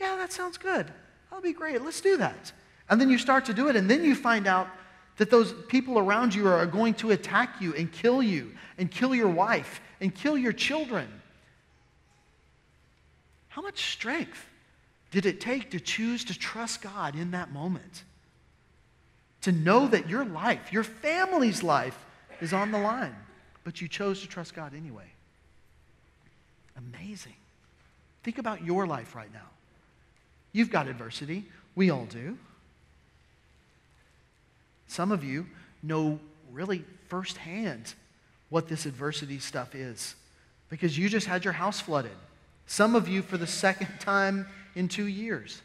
Yeah, 0.00 0.16
that 0.16 0.32
sounds 0.32 0.58
good. 0.58 0.92
That'll 1.30 1.44
be 1.44 1.52
great. 1.52 1.80
Let's 1.80 2.00
do 2.00 2.16
that. 2.16 2.52
And 2.90 3.00
then 3.00 3.08
you 3.08 3.18
start 3.18 3.44
to 3.44 3.54
do 3.54 3.68
it, 3.68 3.76
and 3.76 3.88
then 3.88 4.04
you 4.04 4.16
find 4.16 4.48
out 4.48 4.68
that 5.18 5.30
those 5.30 5.54
people 5.68 5.96
around 5.96 6.34
you 6.34 6.48
are 6.48 6.66
going 6.66 6.94
to 6.94 7.12
attack 7.12 7.60
you 7.60 7.72
and 7.74 7.90
kill 7.90 8.20
you 8.20 8.52
and 8.78 8.90
kill 8.90 9.14
your 9.14 9.28
wife 9.28 9.80
and 10.00 10.12
kill 10.12 10.36
your 10.36 10.52
children. 10.52 11.06
How 13.48 13.62
much 13.62 13.92
strength 13.92 14.44
did 15.12 15.24
it 15.24 15.40
take 15.40 15.70
to 15.70 15.78
choose 15.78 16.24
to 16.24 16.38
trust 16.38 16.82
God 16.82 17.14
in 17.14 17.30
that 17.30 17.52
moment? 17.52 18.02
To 19.42 19.52
know 19.52 19.86
that 19.86 20.10
your 20.10 20.24
life, 20.24 20.72
your 20.72 20.82
family's 20.82 21.62
life, 21.62 22.04
is 22.40 22.52
on 22.52 22.72
the 22.72 22.78
line, 22.78 23.14
but 23.66 23.80
you 23.80 23.88
chose 23.88 24.20
to 24.20 24.28
trust 24.28 24.54
God 24.54 24.74
anyway. 24.76 25.10
Amazing. 26.76 27.34
Think 28.22 28.38
about 28.38 28.64
your 28.64 28.86
life 28.86 29.16
right 29.16 29.32
now. 29.32 29.48
You've 30.52 30.70
got 30.70 30.86
adversity. 30.86 31.46
We 31.74 31.90
all 31.90 32.04
do. 32.04 32.38
Some 34.86 35.10
of 35.10 35.24
you 35.24 35.46
know 35.82 36.20
really 36.52 36.84
firsthand 37.08 37.94
what 38.50 38.68
this 38.68 38.86
adversity 38.86 39.40
stuff 39.40 39.74
is 39.74 40.14
because 40.70 40.96
you 40.96 41.08
just 41.08 41.26
had 41.26 41.42
your 41.42 41.54
house 41.54 41.80
flooded. 41.80 42.12
Some 42.68 42.94
of 42.94 43.08
you 43.08 43.20
for 43.20 43.36
the 43.36 43.48
second 43.48 43.88
time 43.98 44.46
in 44.76 44.86
two 44.86 45.08
years. 45.08 45.60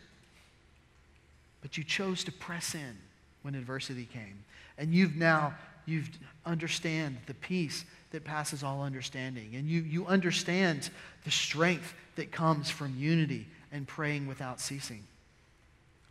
But 1.62 1.78
you 1.78 1.84
chose 1.84 2.24
to 2.24 2.32
press 2.32 2.74
in 2.74 2.98
when 3.44 3.54
adversity 3.54 4.08
came. 4.12 4.44
And 4.80 4.92
you've 4.92 5.16
now, 5.16 5.54
you've 5.86 6.10
understand 6.46 7.18
the 7.28 7.34
peace 7.36 7.86
that 8.12 8.24
passes 8.24 8.64
all 8.64 8.82
understanding. 8.82 9.56
And 9.56 9.68
you, 9.68 9.82
you 9.82 10.06
understand 10.08 10.90
the 11.24 11.32
strength 11.32 11.94
that 12.16 12.32
comes 12.32 12.70
from 12.70 12.96
unity 12.98 13.48
and 13.72 13.88
praying 13.88 14.28
without 14.28 14.60
ceasing. 14.60 15.04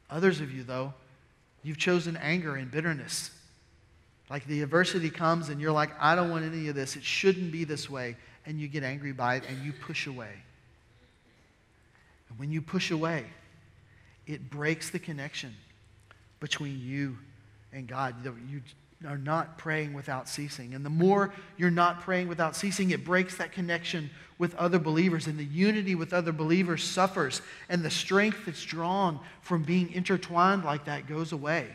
Others 0.09 0.41
of 0.41 0.53
you, 0.53 0.63
though, 0.63 0.95
You've 1.63 1.79
chosen 1.79 2.17
anger 2.17 2.57
and 2.57 2.71
bitterness. 2.71 3.31
Like 4.29 4.47
the 4.47 4.63
adversity 4.63 5.11
comes 5.11 5.49
and 5.49 5.61
you're 5.61 5.73
like, 5.73 5.91
I 6.01 6.15
don't 6.15 6.31
want 6.31 6.45
any 6.45 6.69
of 6.69 6.75
this. 6.75 6.97
It 6.97 7.05
shouldn't 7.05 7.53
be 7.53 7.65
this 7.65 7.91
way. 7.91 8.17
And 8.47 8.61
you 8.61 8.69
get 8.69 8.83
angry 8.83 9.13
by 9.13 9.37
it 9.37 9.45
and 9.49 9.63
you 9.65 9.73
push 9.73 10.07
away. 10.07 10.33
And 12.29 12.39
when 12.39 12.51
you 12.51 12.63
push 12.63 12.91
away, 12.91 13.25
it 14.27 14.49
breaks 14.49 14.91
the 14.91 14.99
connection 14.99 15.55
between 16.39 16.81
you 16.81 17.19
and 17.73 17.87
God. 17.87 18.15
You 18.25 18.63
are 19.07 19.19
not 19.19 19.57
praying 19.57 19.95
without 19.95 20.29
ceasing. 20.29 20.75
And 20.75 20.85
the 20.85 20.91
more 20.91 21.33
you're 21.57 21.71
not 21.71 22.01
praying 22.01 22.29
without 22.29 22.55
ceasing, 22.55 22.91
it 22.91 23.05
breaks 23.05 23.37
that 23.37 23.53
connection 23.53 24.11
with 24.39 24.55
other 24.57 24.79
believers. 24.79 25.27
And 25.27 25.39
the 25.39 25.45
unity 25.45 25.95
with 25.95 26.13
other 26.13 26.33
believers 26.33 26.85
suffers. 26.85 27.41
And 27.69 27.83
the 27.83 27.91
strength 27.91 28.45
that's 28.45 28.63
drawn 28.63 29.19
from 29.41 29.63
being 29.63 29.91
intertwined 29.93 30.65
like 30.65 30.85
that 30.85 31.07
goes 31.07 31.33
away, 31.33 31.69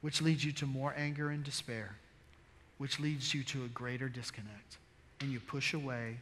which 0.00 0.20
leads 0.20 0.44
you 0.44 0.52
to 0.52 0.66
more 0.66 0.92
anger 0.96 1.30
and 1.30 1.44
despair, 1.44 1.94
which 2.78 2.98
leads 2.98 3.32
you 3.32 3.44
to 3.44 3.64
a 3.64 3.68
greater 3.68 4.08
disconnect. 4.08 4.78
And 5.20 5.30
you 5.30 5.38
push 5.38 5.74
away 5.74 6.16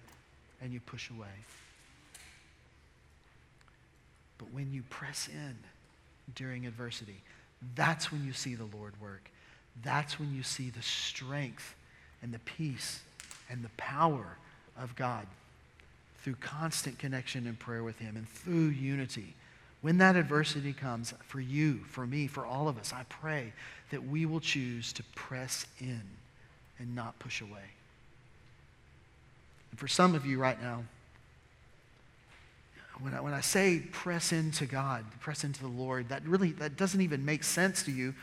and 0.61 0.73
you 0.73 0.81
push 0.81 1.09
away. 1.11 1.27
But 4.37 4.53
when 4.53 4.73
you 4.73 4.83
press 4.91 5.29
in 5.29 5.57
during 6.35 6.67
adversity, 6.67 7.23
that's 7.75 8.13
when 8.13 8.25
you 8.25 8.33
see 8.33 8.55
the 8.55 8.69
Lord 8.77 8.93
work. 9.01 9.31
That's 9.83 10.19
when 10.19 10.35
you 10.35 10.43
see 10.43 10.71
the 10.71 10.83
strength 10.83 11.75
and 12.23 12.33
the 12.33 12.39
peace 12.41 13.01
and 13.51 13.65
the 13.65 13.71
power 13.77 14.37
of 14.77 14.95
God 14.97 15.27
through 16.23 16.37
constant 16.37 16.99
connection 16.99 17.47
and 17.47 17.59
prayer 17.59 17.83
with 17.83 17.99
Him 17.99 18.17
and 18.17 18.29
through 18.29 18.69
unity. 18.69 19.35
When 19.81 19.99
that 19.99 20.17
adversity 20.17 20.73
comes 20.73 21.15
for 21.27 21.41
you, 21.41 21.81
for 21.91 22.07
me, 22.07 22.27
for 22.27 22.45
all 22.45 22.69
of 22.69 22.79
us, 22.79 22.93
I 22.93 23.05
pray 23.09 23.53
that 23.91 24.05
we 24.05 24.27
will 24.27 24.41
choose 24.41 24.93
to 24.95 25.03
press 25.15 25.67
in 25.81 26.03
and 26.79 26.95
not 26.95 27.19
push 27.19 27.41
away. 27.41 27.71
And 29.71 29.79
for 29.79 29.89
some 29.89 30.15
of 30.15 30.27
you 30.27 30.39
right 30.39 30.61
now, 30.61 30.83
when 33.01 33.15
I, 33.15 33.21
when 33.21 33.33
I 33.33 33.41
say 33.41 33.81
press 33.93 34.33
into 34.33 34.67
God, 34.67 35.05
press 35.21 35.45
into 35.45 35.61
the 35.61 35.69
Lord, 35.69 36.09
that 36.09 36.25
really 36.25 36.51
that 36.53 36.77
doesn't 36.77 37.01
even 37.01 37.25
make 37.25 37.45
sense 37.45 37.85
to 37.85 37.93
you 37.93 38.15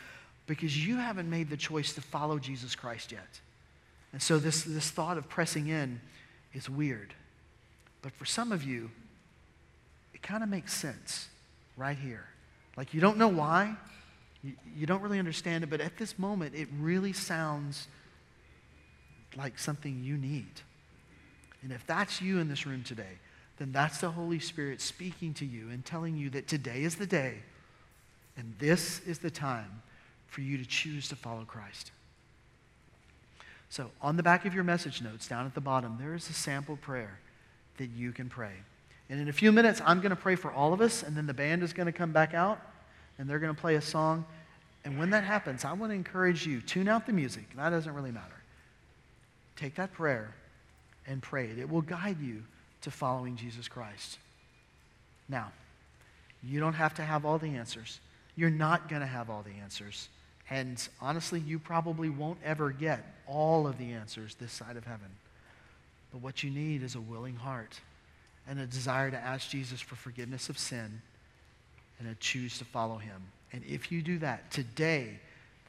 because 0.46 0.86
you 0.86 0.96
haven't 0.96 1.28
made 1.28 1.50
the 1.50 1.56
choice 1.56 1.92
to 1.94 2.00
follow 2.00 2.38
Jesus 2.38 2.74
Christ 2.74 3.12
yet. 3.12 3.40
And 4.12 4.22
so 4.22 4.38
this, 4.38 4.62
this 4.62 4.90
thought 4.90 5.18
of 5.18 5.28
pressing 5.28 5.68
in 5.68 6.00
is 6.54 6.70
weird. 6.70 7.12
But 8.02 8.12
for 8.12 8.24
some 8.24 8.52
of 8.52 8.62
you, 8.62 8.90
it 10.14 10.22
kind 10.22 10.42
of 10.42 10.48
makes 10.48 10.72
sense 10.72 11.28
right 11.76 11.98
here. 11.98 12.24
Like 12.76 12.94
you 12.94 13.00
don't 13.00 13.18
know 13.18 13.28
why, 13.28 13.74
you, 14.42 14.52
you 14.76 14.86
don't 14.86 15.02
really 15.02 15.18
understand 15.18 15.64
it, 15.64 15.70
but 15.70 15.80
at 15.80 15.96
this 15.96 16.18
moment, 16.18 16.54
it 16.54 16.68
really 16.78 17.12
sounds 17.12 17.88
like 19.36 19.58
something 19.58 20.02
you 20.02 20.16
need. 20.16 20.60
And 21.62 21.72
if 21.72 21.86
that's 21.86 22.22
you 22.22 22.38
in 22.38 22.48
this 22.48 22.64
room 22.64 22.84
today, 22.84 23.18
then 23.58 23.72
that's 23.72 23.98
the 23.98 24.10
Holy 24.10 24.38
Spirit 24.38 24.80
speaking 24.80 25.34
to 25.34 25.44
you 25.44 25.70
and 25.70 25.84
telling 25.84 26.16
you 26.16 26.30
that 26.30 26.46
today 26.46 26.82
is 26.82 26.96
the 26.96 27.06
day 27.06 27.38
and 28.36 28.54
this 28.58 29.00
is 29.00 29.18
the 29.18 29.30
time 29.30 29.82
for 30.26 30.40
you 30.40 30.58
to 30.58 30.66
choose 30.66 31.08
to 31.08 31.16
follow 31.16 31.44
Christ. 31.44 31.92
So, 33.68 33.90
on 34.00 34.16
the 34.16 34.22
back 34.22 34.44
of 34.44 34.54
your 34.54 34.64
message 34.64 35.02
notes, 35.02 35.28
down 35.28 35.46
at 35.46 35.54
the 35.54 35.60
bottom, 35.60 35.96
there 36.00 36.14
is 36.14 36.30
a 36.30 36.32
sample 36.32 36.76
prayer 36.76 37.18
that 37.78 37.88
you 37.90 38.12
can 38.12 38.28
pray. 38.28 38.52
And 39.08 39.20
in 39.20 39.28
a 39.28 39.32
few 39.32 39.52
minutes, 39.52 39.80
I'm 39.84 40.00
going 40.00 40.10
to 40.10 40.16
pray 40.16 40.36
for 40.36 40.52
all 40.52 40.72
of 40.72 40.80
us, 40.80 41.02
and 41.02 41.16
then 41.16 41.26
the 41.26 41.34
band 41.34 41.62
is 41.62 41.72
going 41.72 41.86
to 41.86 41.92
come 41.92 42.12
back 42.12 42.34
out 42.34 42.60
and 43.18 43.28
they're 43.28 43.38
going 43.38 43.54
to 43.54 43.60
play 43.60 43.76
a 43.76 43.80
song. 43.80 44.24
And 44.84 44.98
when 44.98 45.10
that 45.10 45.24
happens, 45.24 45.64
I 45.64 45.72
want 45.72 45.90
to 45.90 45.94
encourage 45.94 46.46
you 46.46 46.60
tune 46.60 46.88
out 46.88 47.06
the 47.06 47.12
music. 47.12 47.44
That 47.56 47.70
doesn't 47.70 47.92
really 47.92 48.12
matter. 48.12 48.36
Take 49.56 49.74
that 49.76 49.92
prayer 49.92 50.34
and 51.06 51.22
pray 51.22 51.46
it. 51.46 51.58
It 51.58 51.68
will 51.68 51.82
guide 51.82 52.20
you 52.20 52.42
to 52.82 52.90
following 52.90 53.36
Jesus 53.36 53.68
Christ. 53.68 54.18
Now, 55.28 55.50
you 56.42 56.60
don't 56.60 56.74
have 56.74 56.94
to 56.94 57.02
have 57.02 57.24
all 57.24 57.38
the 57.38 57.54
answers. 57.56 58.00
You're 58.36 58.50
not 58.50 58.88
going 58.88 59.00
to 59.00 59.06
have 59.06 59.30
all 59.30 59.42
the 59.42 59.60
answers 59.62 60.08
And 60.50 60.86
honestly, 61.00 61.40
you 61.40 61.58
probably 61.58 62.08
won't 62.08 62.38
ever 62.44 62.70
get 62.70 63.04
all 63.26 63.66
of 63.66 63.78
the 63.78 63.92
answers 63.92 64.36
this 64.36 64.52
side 64.52 64.76
of 64.76 64.84
heaven. 64.84 65.08
But 66.12 66.22
what 66.22 66.42
you 66.42 66.50
need 66.50 66.82
is 66.82 66.94
a 66.94 67.00
willing 67.00 67.36
heart 67.36 67.80
and 68.48 68.60
a 68.60 68.66
desire 68.66 69.10
to 69.10 69.16
ask 69.16 69.50
Jesus 69.50 69.80
for 69.80 69.96
forgiveness 69.96 70.48
of 70.48 70.58
sin 70.58 71.02
and 71.98 72.08
to 72.08 72.14
choose 72.20 72.58
to 72.58 72.64
follow 72.64 72.98
him. 72.98 73.22
And 73.52 73.64
if 73.64 73.90
you 73.90 74.02
do 74.02 74.18
that, 74.18 74.50
today, 74.50 75.18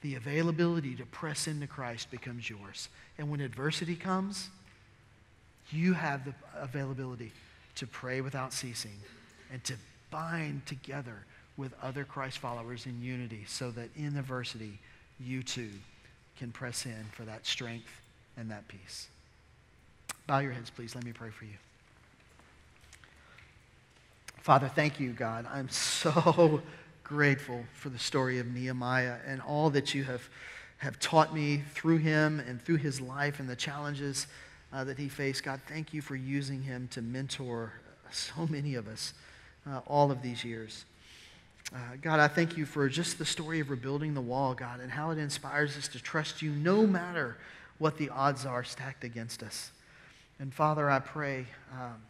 the 0.01 0.15
availability 0.15 0.95
to 0.95 1.05
press 1.05 1.47
into 1.47 1.65
Christ 1.65 2.11
becomes 2.11 2.49
yours. 2.49 2.89
And 3.17 3.31
when 3.31 3.39
adversity 3.39 3.95
comes, 3.95 4.49
you 5.71 5.93
have 5.93 6.23
the 6.25 6.33
availability 6.55 7.31
to 7.75 7.87
pray 7.87 8.21
without 8.21 8.53
ceasing 8.53 8.99
and 9.51 9.63
to 9.63 9.73
bind 10.11 10.65
together 10.65 11.25
with 11.57 11.73
other 11.81 12.03
Christ 12.03 12.37
followers 12.37 12.85
in 12.85 13.01
unity 13.01 13.43
so 13.47 13.71
that 13.71 13.89
in 13.95 14.17
adversity, 14.17 14.79
you 15.19 15.43
too 15.43 15.71
can 16.37 16.51
press 16.51 16.85
in 16.85 17.05
for 17.11 17.23
that 17.23 17.45
strength 17.45 18.01
and 18.37 18.51
that 18.51 18.67
peace. 18.67 19.07
Bow 20.27 20.39
your 20.39 20.51
heads, 20.51 20.69
please. 20.69 20.93
Let 20.93 21.03
me 21.03 21.11
pray 21.11 21.29
for 21.29 21.45
you. 21.45 21.55
Father, 24.41 24.69
thank 24.69 24.99
you, 24.99 25.11
God. 25.11 25.45
I'm 25.51 25.69
so 25.69 26.61
grateful 27.03 27.63
for 27.73 27.89
the 27.89 27.99
story 27.99 28.39
of 28.39 28.47
Nehemiah 28.47 29.17
and 29.25 29.41
all 29.41 29.69
that 29.71 29.93
you 29.93 30.03
have, 30.03 30.29
have 30.77 30.99
taught 30.99 31.33
me 31.33 31.63
through 31.73 31.97
him 31.97 32.39
and 32.39 32.61
through 32.61 32.77
his 32.77 33.01
life 33.01 33.39
and 33.39 33.49
the 33.49 33.55
challenges 33.55 34.27
uh, 34.71 34.83
that 34.83 34.97
he 34.97 35.09
faced. 35.09 35.43
God, 35.43 35.59
thank 35.67 35.93
you 35.93 36.01
for 36.01 36.15
using 36.15 36.61
him 36.61 36.87
to 36.91 37.01
mentor 37.01 37.73
so 38.11 38.47
many 38.49 38.75
of 38.75 38.87
us 38.87 39.13
uh, 39.69 39.79
all 39.87 40.11
of 40.11 40.21
these 40.21 40.43
years. 40.43 40.85
Uh, 41.73 41.77
God, 42.01 42.19
I 42.19 42.27
thank 42.27 42.55
you 42.55 42.65
for 42.65 42.87
just 42.87 43.17
the 43.17 43.25
story 43.25 43.59
of 43.59 43.69
rebuilding 43.69 44.13
the 44.13 44.21
wall, 44.21 44.53
God, 44.53 44.79
and 44.79 44.89
how 44.89 45.11
it 45.11 45.17
inspires 45.17 45.77
us 45.77 45.87
to 45.89 45.99
trust 46.01 46.41
you 46.41 46.51
no 46.51 46.87
matter 46.87 47.37
what 47.77 47.97
the 47.97 48.09
odds 48.09 48.45
are 48.45 48.63
stacked 48.63 49.03
against 49.03 49.43
us. 49.43 49.71
And 50.39 50.53
Father, 50.53 50.89
I 50.89 50.99
pray 50.99 51.45
um, 51.73 52.01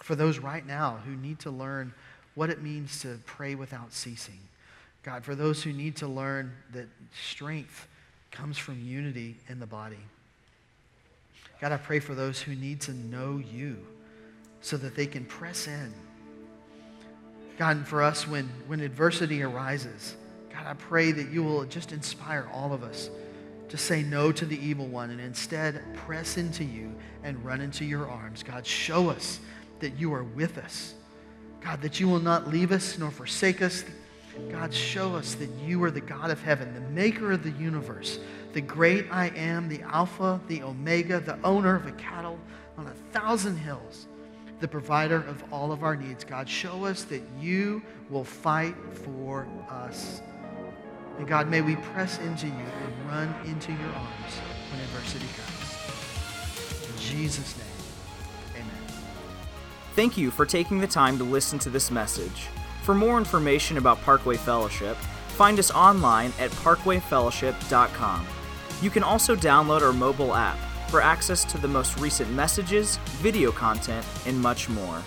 for 0.00 0.14
those 0.14 0.38
right 0.38 0.66
now 0.66 0.98
who 1.04 1.14
need 1.14 1.38
to 1.40 1.50
learn 1.50 1.92
what 2.34 2.48
it 2.48 2.62
means 2.62 3.02
to 3.02 3.18
pray 3.26 3.54
without 3.54 3.92
ceasing. 3.92 4.40
God, 5.02 5.24
for 5.24 5.34
those 5.34 5.62
who 5.62 5.72
need 5.72 5.96
to 5.96 6.06
learn 6.06 6.52
that 6.72 6.86
strength 7.14 7.88
comes 8.30 8.56
from 8.56 8.82
unity 8.82 9.36
in 9.48 9.60
the 9.60 9.66
body. 9.66 9.98
God, 11.60 11.72
I 11.72 11.76
pray 11.76 12.00
for 12.00 12.14
those 12.14 12.40
who 12.40 12.54
need 12.54 12.80
to 12.82 12.92
know 12.92 13.42
you 13.52 13.76
so 14.62 14.76
that 14.78 14.96
they 14.96 15.06
can 15.06 15.24
press 15.26 15.66
in. 15.66 15.92
God, 17.58 17.76
and 17.76 17.86
for 17.86 18.02
us, 18.02 18.26
when, 18.26 18.48
when 18.66 18.80
adversity 18.80 19.42
arises, 19.42 20.16
God, 20.52 20.66
I 20.66 20.74
pray 20.74 21.12
that 21.12 21.30
you 21.30 21.42
will 21.42 21.64
just 21.64 21.92
inspire 21.92 22.48
all 22.52 22.72
of 22.72 22.82
us 22.82 23.10
to 23.68 23.78
say 23.78 24.02
no 24.02 24.32
to 24.32 24.44
the 24.44 24.58
evil 24.58 24.86
one 24.86 25.10
and 25.10 25.20
instead 25.20 25.82
press 25.94 26.36
into 26.36 26.64
you 26.64 26.94
and 27.22 27.42
run 27.44 27.60
into 27.60 27.84
your 27.84 28.08
arms. 28.08 28.42
God, 28.42 28.66
show 28.66 29.08
us 29.08 29.40
that 29.80 29.98
you 29.98 30.12
are 30.12 30.24
with 30.24 30.58
us. 30.58 30.94
God, 31.60 31.80
that 31.82 32.00
you 32.00 32.08
will 32.08 32.20
not 32.20 32.48
leave 32.48 32.72
us 32.72 32.98
nor 32.98 33.10
forsake 33.10 33.62
us. 33.62 33.84
God, 34.50 34.72
show 34.72 35.14
us 35.14 35.34
that 35.34 35.50
you 35.64 35.82
are 35.84 35.90
the 35.90 36.00
God 36.00 36.30
of 36.30 36.42
heaven, 36.42 36.74
the 36.74 36.80
maker 36.80 37.32
of 37.32 37.42
the 37.42 37.50
universe, 37.52 38.18
the 38.52 38.60
great 38.60 39.06
I 39.10 39.28
am, 39.28 39.68
the 39.68 39.82
Alpha, 39.82 40.40
the 40.48 40.62
Omega, 40.62 41.20
the 41.20 41.38
owner 41.42 41.76
of 41.76 41.86
a 41.86 41.92
cattle 41.92 42.38
on 42.76 42.86
a 42.86 42.94
thousand 43.12 43.56
hills, 43.56 44.06
the 44.62 44.68
provider 44.68 45.16
of 45.16 45.44
all 45.52 45.72
of 45.72 45.82
our 45.82 45.96
needs. 45.96 46.24
God, 46.24 46.48
show 46.48 46.84
us 46.84 47.02
that 47.04 47.20
you 47.38 47.82
will 48.08 48.24
fight 48.24 48.74
for 49.04 49.46
us. 49.68 50.22
And 51.18 51.26
God, 51.26 51.48
may 51.48 51.60
we 51.60 51.76
press 51.76 52.18
into 52.20 52.46
you 52.46 52.52
and 52.52 53.08
run 53.08 53.34
into 53.44 53.72
your 53.72 53.90
arms 53.90 54.32
when 54.70 54.80
adversity 54.80 55.26
comes. 55.36 56.88
In 56.88 57.18
Jesus' 57.18 57.56
name. 57.58 58.62
Amen. 58.62 58.94
Thank 59.94 60.16
you 60.16 60.30
for 60.30 60.46
taking 60.46 60.80
the 60.80 60.86
time 60.86 61.18
to 61.18 61.24
listen 61.24 61.58
to 61.58 61.68
this 61.68 61.90
message. 61.90 62.48
For 62.82 62.94
more 62.94 63.18
information 63.18 63.76
about 63.76 64.00
Parkway 64.02 64.36
Fellowship, 64.36 64.96
find 65.36 65.58
us 65.58 65.70
online 65.70 66.32
at 66.38 66.50
parkwayfellowship.com. 66.50 68.26
You 68.80 68.90
can 68.90 69.02
also 69.02 69.36
download 69.36 69.82
our 69.82 69.92
mobile 69.92 70.34
app 70.34 70.58
for 70.92 71.00
access 71.00 71.42
to 71.42 71.56
the 71.56 71.66
most 71.66 71.98
recent 71.98 72.30
messages, 72.32 72.98
video 73.22 73.50
content, 73.50 74.04
and 74.26 74.38
much 74.38 74.68
more. 74.68 75.02